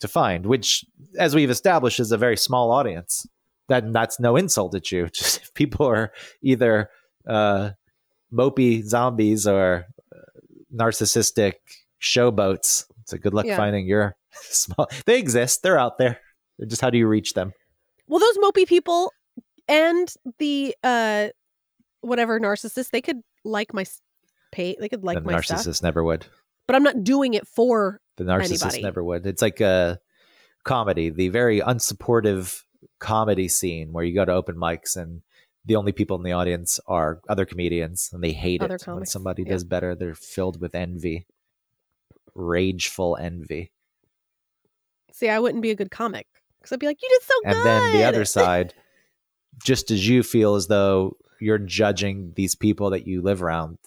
[0.00, 0.84] to find, which,
[1.18, 3.26] as we've established, is a very small audience.
[3.68, 5.08] That that's no insult at you.
[5.12, 6.12] Just if people are
[6.42, 6.90] either
[7.26, 7.70] uh,
[8.30, 10.18] mopey zombies or uh,
[10.74, 11.54] narcissistic
[12.00, 13.56] showboats, it's a good luck Yeah.
[13.58, 14.88] finding your small.
[15.04, 15.62] They exist.
[15.62, 16.18] They're out there.
[16.66, 17.52] Just how do you reach them?
[18.08, 19.12] Well, those mopey people
[19.68, 21.28] and the uh
[22.00, 23.84] whatever narcissist, they could like my
[24.52, 24.76] pay.
[24.80, 26.26] They could like the my narcissist stuff, never would.
[26.66, 28.00] but I'm not doing it for.
[28.16, 28.82] The narcissist anybody.
[28.82, 29.26] never would.
[29.26, 29.98] It's like a
[30.64, 32.62] comedy, the very unsupportive
[33.00, 35.22] comedy scene where you go to open mics and
[35.66, 39.06] the only people in the audience are other comedians and they hate Other it when
[39.06, 39.52] somebody yeah.
[39.52, 39.94] does better.
[39.94, 41.26] They're filled with envy,
[42.34, 43.70] rageful envy.
[45.12, 46.26] See, I wouldn't be a good comic
[46.58, 48.74] because I'd be like, "You did so And good." And then the other side,
[49.64, 53.78] just as you feel as though you're judging these people that you live around,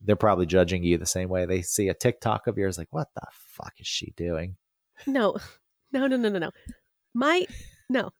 [0.00, 1.46] they're probably judging you the same way.
[1.46, 4.56] They see a TikTok of yours, like, what the fuck is she doing?
[5.06, 5.36] No,
[5.92, 6.50] no, no, no, no, no.
[7.14, 7.46] My
[7.88, 8.10] no,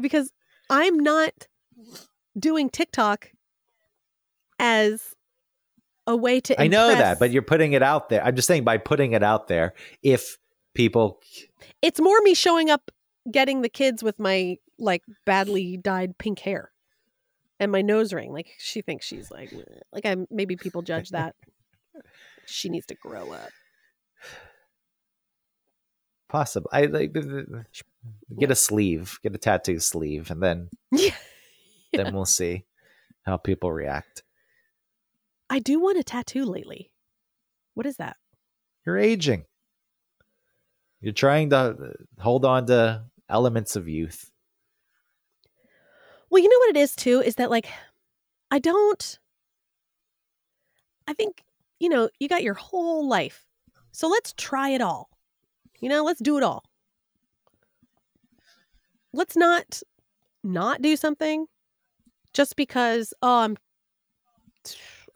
[0.00, 0.32] because
[0.70, 1.48] I'm not
[2.38, 3.30] doing TikTok
[4.58, 5.14] as
[6.06, 6.60] a way to.
[6.60, 8.24] I know that, but you're putting it out there.
[8.24, 10.38] I'm just saying by putting it out there, if
[10.74, 11.20] people
[11.82, 12.90] it's more me showing up,
[13.30, 16.70] getting the kids with my like badly dyed pink hair
[17.58, 18.32] and my nose ring.
[18.32, 19.52] Like she thinks she's like,
[19.92, 21.34] like I maybe people judge that.
[22.46, 23.48] she needs to grow up.
[26.28, 26.68] Possible.
[26.72, 27.12] I like
[28.38, 31.14] get a sleeve, get a tattoo sleeve, and then Yeah.
[31.92, 32.64] then we'll see
[33.24, 34.22] how people react.
[35.48, 36.90] I do want a tattoo lately.
[37.74, 38.16] What is that?
[38.84, 39.44] You're aging.
[41.00, 41.74] You're trying to uh,
[42.18, 44.30] hold on to elements of youth.
[46.30, 47.68] Well, you know what it is too is that like
[48.50, 49.18] I don't
[51.08, 51.44] I think,
[51.78, 53.46] you know, you got your whole life.
[53.92, 55.08] So let's try it all.
[55.80, 56.64] You know, let's do it all.
[59.12, 59.82] Let's not
[60.42, 61.46] not do something
[62.32, 63.56] just because oh I'm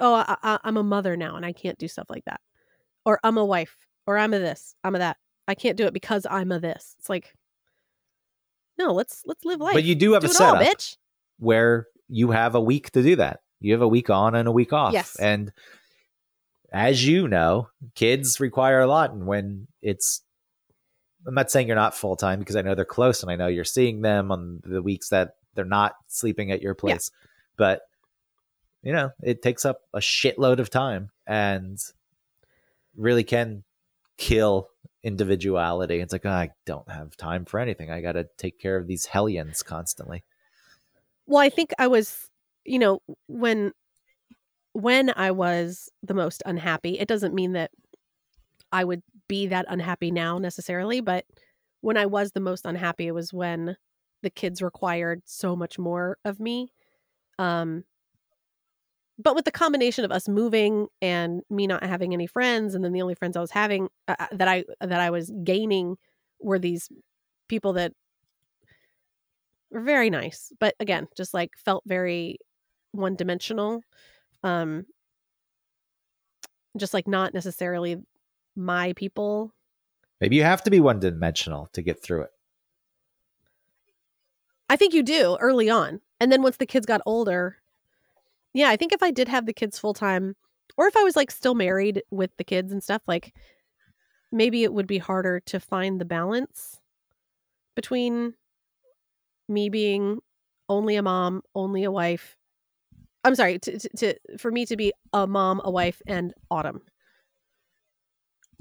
[0.00, 2.40] oh I, I, I'm a mother now and I can't do stuff like that,
[3.04, 3.76] or I'm a wife,
[4.06, 5.16] or I'm a this, I'm a that.
[5.46, 6.96] I can't do it because I'm a this.
[6.98, 7.34] It's like
[8.78, 9.74] no, let's let's live life.
[9.74, 10.96] But you do have do a it all, setup bitch.
[11.38, 13.40] where you have a week to do that.
[13.60, 14.94] You have a week on and a week off.
[14.94, 15.16] Yes.
[15.16, 15.52] And
[16.72, 19.12] as you know, kids require a lot.
[19.12, 20.22] And when it's,
[21.26, 23.48] I'm not saying you're not full time because I know they're close and I know
[23.48, 26.80] you're seeing them on the weeks that they're not sleeping at your Yeah.
[26.80, 27.10] place.
[27.56, 27.82] But,
[28.82, 31.78] you know, it takes up a shitload of time and
[32.96, 33.64] really can
[34.16, 34.68] kill
[35.02, 36.00] individuality.
[36.00, 37.90] It's like, oh, I don't have time for anything.
[37.90, 40.24] I got to take care of these hellions constantly.
[41.26, 42.28] Well, I think I was,
[42.64, 43.72] you know, when
[44.72, 47.70] when I was the most unhappy, it doesn't mean that
[48.72, 51.24] I would be that unhappy now necessarily, but
[51.80, 53.76] when I was the most unhappy, it was when
[54.22, 56.72] the kids required so much more of me.
[57.38, 57.84] Um
[59.22, 62.92] but with the combination of us moving and me not having any friends and then
[62.92, 65.96] the only friends I was having uh, uh, that I that I was gaining
[66.40, 66.88] were these
[67.48, 67.92] people that
[69.70, 72.38] were very nice, but again, just like felt very
[72.92, 73.82] one dimensional.
[74.42, 74.86] Um
[76.76, 77.96] just like not necessarily
[78.56, 79.52] my people.
[80.20, 82.30] Maybe you have to be one dimensional to get through it.
[84.68, 86.00] I think you do early on.
[86.20, 87.56] And then once the kids got older,
[88.52, 90.36] yeah, I think if I did have the kids full time
[90.76, 93.34] or if I was like still married with the kids and stuff, like
[94.32, 96.80] maybe it would be harder to find the balance
[97.74, 98.34] between
[99.48, 100.20] me being
[100.68, 102.36] only a mom, only a wife.
[103.24, 106.82] I'm sorry, to, to, to for me to be a mom, a wife, and autumn.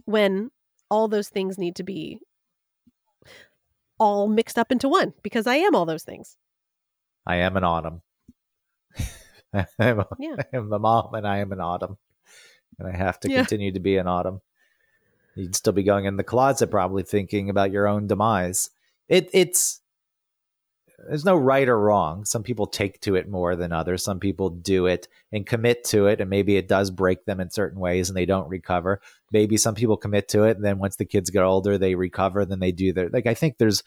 [0.05, 0.49] When
[0.89, 2.19] all those things need to be
[3.99, 6.35] all mixed up into one because I am all those things.
[7.27, 8.01] I am an autumn.
[9.53, 10.35] I am, a, Yeah.
[10.39, 11.97] I am the mom and I am an autumn.
[12.77, 13.39] And I have to Yeah.
[13.39, 14.41] continue to be an autumn.
[15.35, 18.69] You'd still be going in the closet probably thinking about your own demise.
[19.07, 19.81] It it's
[21.07, 22.25] there's no right or wrong.
[22.25, 24.03] Some people take to it more than others.
[24.03, 27.49] Some people do it and commit to it, and maybe it does break them in
[27.51, 29.01] certain ways and they don't recover.
[29.31, 32.45] Maybe some people commit to it, and then once the kids get older, they recover,
[32.45, 33.81] then they do their like I think there's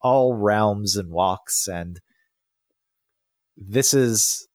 [0.00, 2.00] all realms and walks and
[3.56, 4.46] this is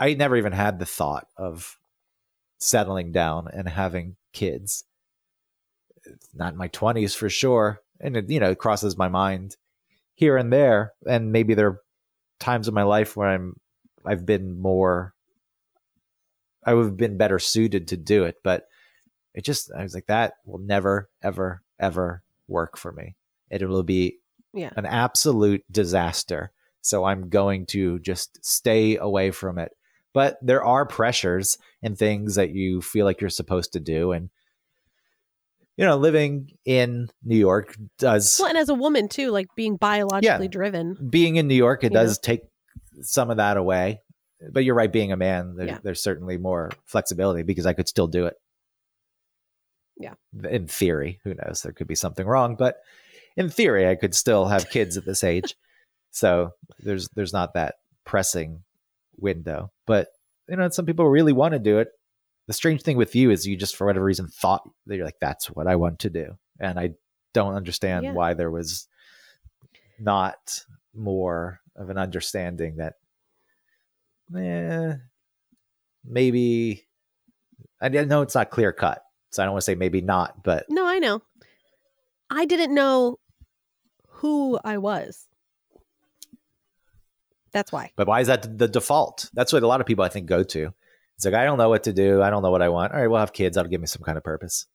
[0.00, 1.78] I never even had the thought of
[2.58, 4.84] settling down and having kids.
[6.34, 7.80] Not in my 20s for sure.
[8.00, 9.56] And it, you know, it crosses my mind
[10.14, 10.92] here and there.
[11.06, 11.80] And maybe there are
[12.38, 13.60] times in my life where I'm
[14.04, 15.14] I've been more
[16.64, 18.66] I would have been better suited to do it, but
[19.34, 23.16] it just I was like that will never ever ever work for me.
[23.50, 24.18] It will be
[24.54, 24.70] Yeah.
[24.76, 26.52] an absolute disaster.
[26.82, 29.72] So I'm going to just stay away from it.
[30.12, 34.12] But there are pressures and things that you feel like you're supposed to do.
[34.12, 34.28] And,
[35.76, 39.76] you know, living in New York does, Well, and as a woman too, like being
[39.76, 40.96] biologically driven.
[41.10, 42.40] being in New York, it does take
[43.02, 44.00] some of that away.
[44.52, 45.78] But you're right, being a man, there, Yeah.
[45.82, 48.34] there's certainly more flexibility because I could still do it.
[49.98, 50.14] Yeah.
[50.48, 51.60] In theory, who knows?
[51.62, 52.78] There could be something wrong, but
[53.36, 55.54] in theory, I could still have kids at this age.
[56.12, 56.50] So
[56.80, 58.64] there's there's not that pressing
[59.20, 59.70] window.
[59.86, 60.08] But
[60.48, 61.88] you know, some people really want to do it.
[62.46, 65.20] The strange thing with you is you just for whatever reason thought that you're like,
[65.20, 66.36] that's what I want to do.
[66.58, 66.90] And I
[67.32, 68.12] don't understand Yeah.
[68.12, 68.88] why there was
[70.00, 70.64] not
[70.94, 72.94] more of an understanding that
[74.36, 74.94] eh,
[76.04, 76.86] maybe
[77.80, 79.02] I know it's not clear cut.
[79.30, 81.22] So I don't want to say maybe not, but No, I know.
[82.28, 83.18] I didn't know
[84.08, 85.26] who I was.
[87.52, 87.92] That's why.
[87.96, 89.28] But why is that the default?
[89.32, 90.72] That's what a lot of people I think go to.
[91.16, 92.22] It's like I don't know what to do.
[92.22, 92.92] I don't know what I want.
[92.92, 93.56] All right, we'll have kids.
[93.56, 94.66] That'll give me some kind of purpose.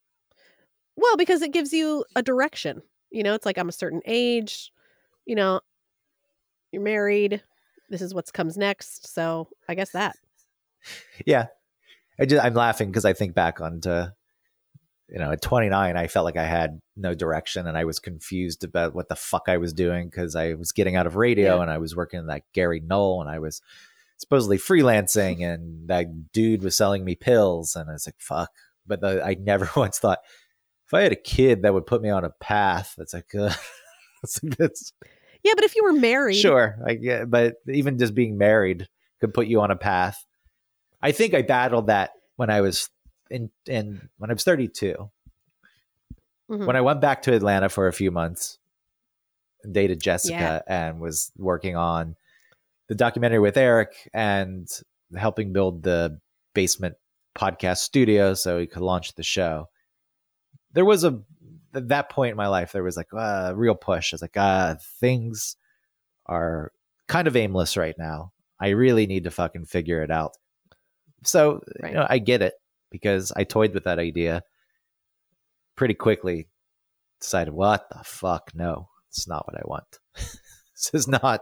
[0.96, 2.82] Well, because it gives you a direction.
[3.10, 4.72] You know, it's like I'm a certain age,
[5.26, 5.62] you know,
[6.72, 7.42] you're married.
[7.90, 9.14] This is what comes next.
[9.14, 10.16] So I guess that.
[11.26, 11.48] Yeah,
[12.20, 14.06] I just I'm laughing because I think back onto
[15.10, 18.64] you know at 29 I felt like I had no direction and I was confused
[18.64, 21.62] about what the fuck I was doing because I was getting out of radio Yeah.
[21.62, 23.62] and I was working in that Gary Knoll and I was
[24.18, 28.50] supposedly freelancing and that dude was selling me pills and I was like fuck
[28.88, 30.20] but the, I never once thought
[30.88, 33.52] if I had a kid that would put me on a path that's like uh,
[34.24, 34.94] it's like, that's
[35.44, 38.88] Yeah, but if you were married, Sure, I get, but even just being married
[39.20, 40.26] could put you on a path.
[41.02, 42.90] I think I battled that when I was
[43.30, 45.10] in, in when I was 32.
[46.50, 46.66] Mhm.
[46.68, 48.60] When I went back to Atlanta for a few months,
[49.70, 52.16] dated Jessica, and was working on
[52.88, 54.70] the documentary with Eric and
[55.16, 56.20] helping build the
[56.54, 56.96] basement
[57.36, 59.70] podcast studio so we could launch the show.
[60.74, 61.20] There was a
[61.74, 64.14] at that point in my life, there was like a real push.
[64.14, 65.58] I was like, uh, things
[66.28, 66.72] are
[67.08, 68.32] kind of aimless right now.
[68.60, 70.38] I really need to fucking figure it out.
[71.26, 71.90] So, Right.
[71.92, 72.54] you know, I get it
[72.96, 74.44] because I toyed with that idea
[75.76, 76.48] pretty quickly.
[77.20, 78.52] Decided, what the fuck?
[78.54, 80.00] No, it's not what I want.
[80.16, 81.42] this is not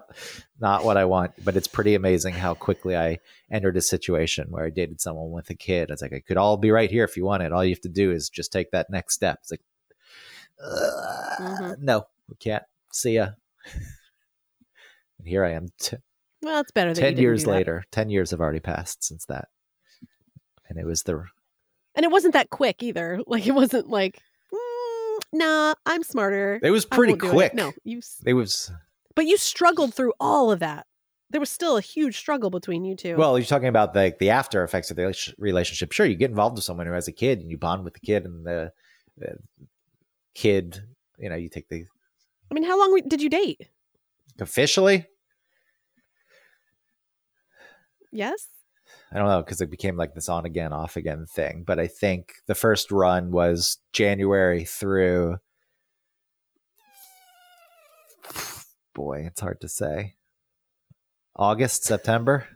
[0.59, 1.31] not what I want.
[1.43, 3.19] But it's pretty amazing how quickly I
[3.51, 5.89] entered a situation where I dated someone with a kid.
[5.89, 7.51] It's like I could all be right here if you want it.
[7.51, 9.39] All you have to do is just take that next step.
[9.41, 9.61] It's like,
[10.61, 11.79] Mhm.
[11.79, 12.63] no, we can't.
[12.91, 13.29] See ya.
[15.19, 15.97] and here I am, t-
[16.41, 16.93] well, it's better.
[16.93, 17.83] Ten years later.
[17.91, 19.47] Ten years have already passed since that,
[20.69, 21.25] and it was the
[21.95, 23.21] and it wasn't that quick either.
[23.27, 24.19] Like it wasn't like,
[24.53, 26.59] mm, nah, I'm smarter.
[26.61, 27.53] it was pretty won't it." quick.
[27.53, 28.01] No, you.
[28.25, 28.71] it was
[29.15, 30.85] But you struggled through all of that.
[31.29, 33.15] There was still a huge struggle between you two.
[33.15, 35.91] Well, you're talking about the the after effects of the relationship.
[35.91, 37.99] Sure, you get involved with someone who has a kid and you bond with the
[38.01, 38.71] kid, and the,
[39.17, 39.37] the
[40.35, 40.83] kid,
[41.17, 41.85] you know, you take the
[42.51, 43.67] I mean, how long did you date?
[44.39, 45.07] officially.
[48.11, 48.47] Yes.
[49.13, 51.63] I don't know because it became like this on again, off again thing.
[51.65, 55.37] But I think the first run was January through.
[58.95, 60.15] Boy, it's hard to say.
[61.35, 62.47] August, September.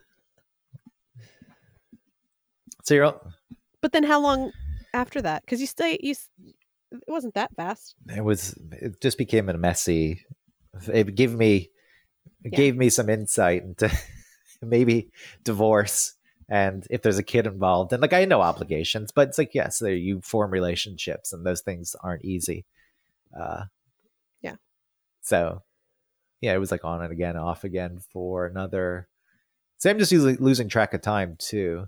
[2.84, 3.20] So you're
[3.82, 4.52] But then how long
[4.94, 5.44] after that?
[5.44, 6.16] Because you stay, you,
[6.92, 7.96] it wasn't that fast.
[8.10, 10.26] it was it just became a messy
[10.88, 11.70] it gave me
[12.44, 12.58] it Yeah.
[12.58, 13.92] gave me some insight into
[14.62, 15.12] maybe
[15.44, 16.14] divorce
[16.50, 19.80] and if there's a kid involved and like i no obligations but it's like yes
[19.80, 22.66] there you form relationships and those things aren't easy
[23.40, 23.64] uh
[24.42, 24.56] Yeah.
[25.22, 25.64] so
[26.42, 29.08] yeah it was like on and again off again for another
[29.78, 31.88] so i'm just usually losing track of time too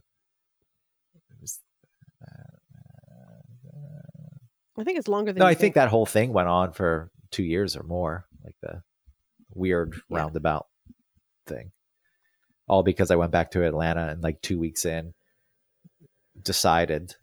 [4.78, 7.43] I think it's longer than no, I think that whole thing went on for two
[7.43, 8.82] years or more, like the
[9.53, 10.18] weird Yeah.
[10.20, 10.68] roundabout
[11.45, 11.72] thing.
[12.70, 15.13] All because I went back to Atlanta and like two weeks in,
[16.41, 17.15] decided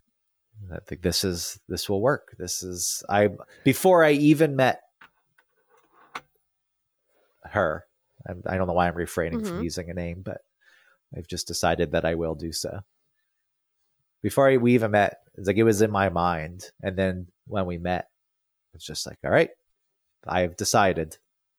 [0.68, 2.34] that this is this will work.
[2.38, 3.30] This is I
[3.64, 4.80] before I even met
[7.44, 7.84] her.
[8.26, 9.64] I, I don't know why I'm refraining from Mhm.
[9.64, 10.38] using a name, but
[11.16, 12.80] I've just decided that I will do so.
[14.22, 17.66] Before I, we even met, it's like it was in my mind, and then when
[17.66, 18.08] we met,
[18.74, 19.50] it's just like, all right,
[20.26, 21.18] I've decided.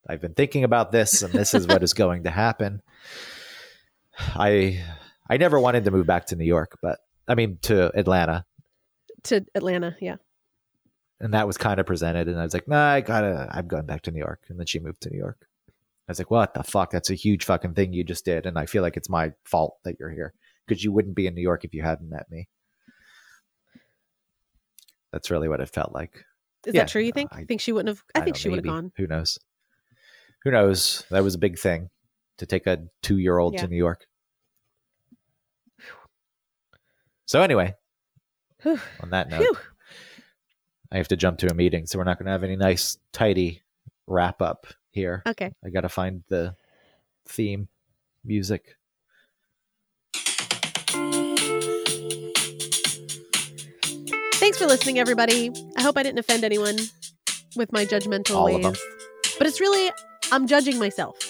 [0.09, 2.81] I've been thinking about this, and this is what is going to happen.
[4.19, 4.83] I
[5.29, 8.45] I never wanted to move back to New York, but I mean to Atlanta,
[9.23, 9.95] to Atlanta.
[10.01, 10.15] Yeah.
[11.19, 13.85] and that was kind of presented, and I was like, nah, I gotta, I'm going
[13.85, 15.39] back to New York, and then she moved to New York.
[16.07, 16.91] I was like, what the fuck?
[16.91, 19.77] That's a huge fucking thing you just did, and I feel like it's my fault
[19.83, 20.33] that you're here
[20.65, 22.47] because you wouldn't be in New York if you hadn't met me.
[25.11, 26.23] That's really what it felt like.
[26.65, 27.01] Is Yeah, that true?
[27.01, 27.29] You think?
[27.33, 28.03] I- I think she wouldn't have.
[28.15, 28.91] I, think she would have gone.
[28.97, 29.37] Who knows?
[30.43, 31.03] Who knows?
[31.09, 31.89] That was a big thing
[32.37, 33.61] to take a two year old Yeah.
[33.61, 34.05] to New York.
[37.25, 37.75] So anyway,
[38.63, 38.79] Whew.
[39.01, 39.57] on that note, Phew.
[40.91, 42.97] I have to jump to a meeting, so we're not going to have any nice,
[43.11, 43.63] tidy
[44.07, 45.23] wrap up here.
[45.27, 45.51] Okay.
[45.65, 46.55] I got to find the
[47.27, 47.67] theme
[48.23, 48.77] music.
[54.35, 55.51] Thanks for listening, everybody.
[55.75, 56.77] I hope I didn't offend anyone
[57.55, 58.57] with my judgmental All ways.
[58.57, 58.73] of them.
[59.37, 59.91] But it's really,
[60.31, 61.26] I'm judging myself.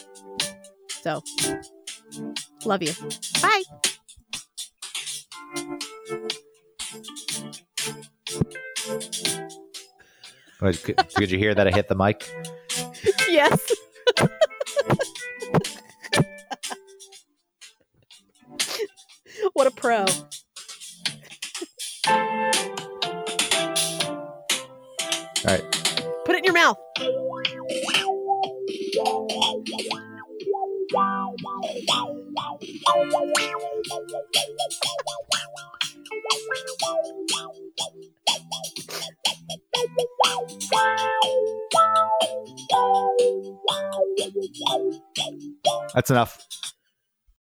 [1.08, 1.24] So,
[2.66, 2.92] love you.
[3.42, 3.64] Bye.
[10.60, 12.30] What, Could, could you hear that I hit the mic?
[13.30, 13.72] Yes.
[19.54, 20.06] what a pro.
[45.98, 46.47] That's enough.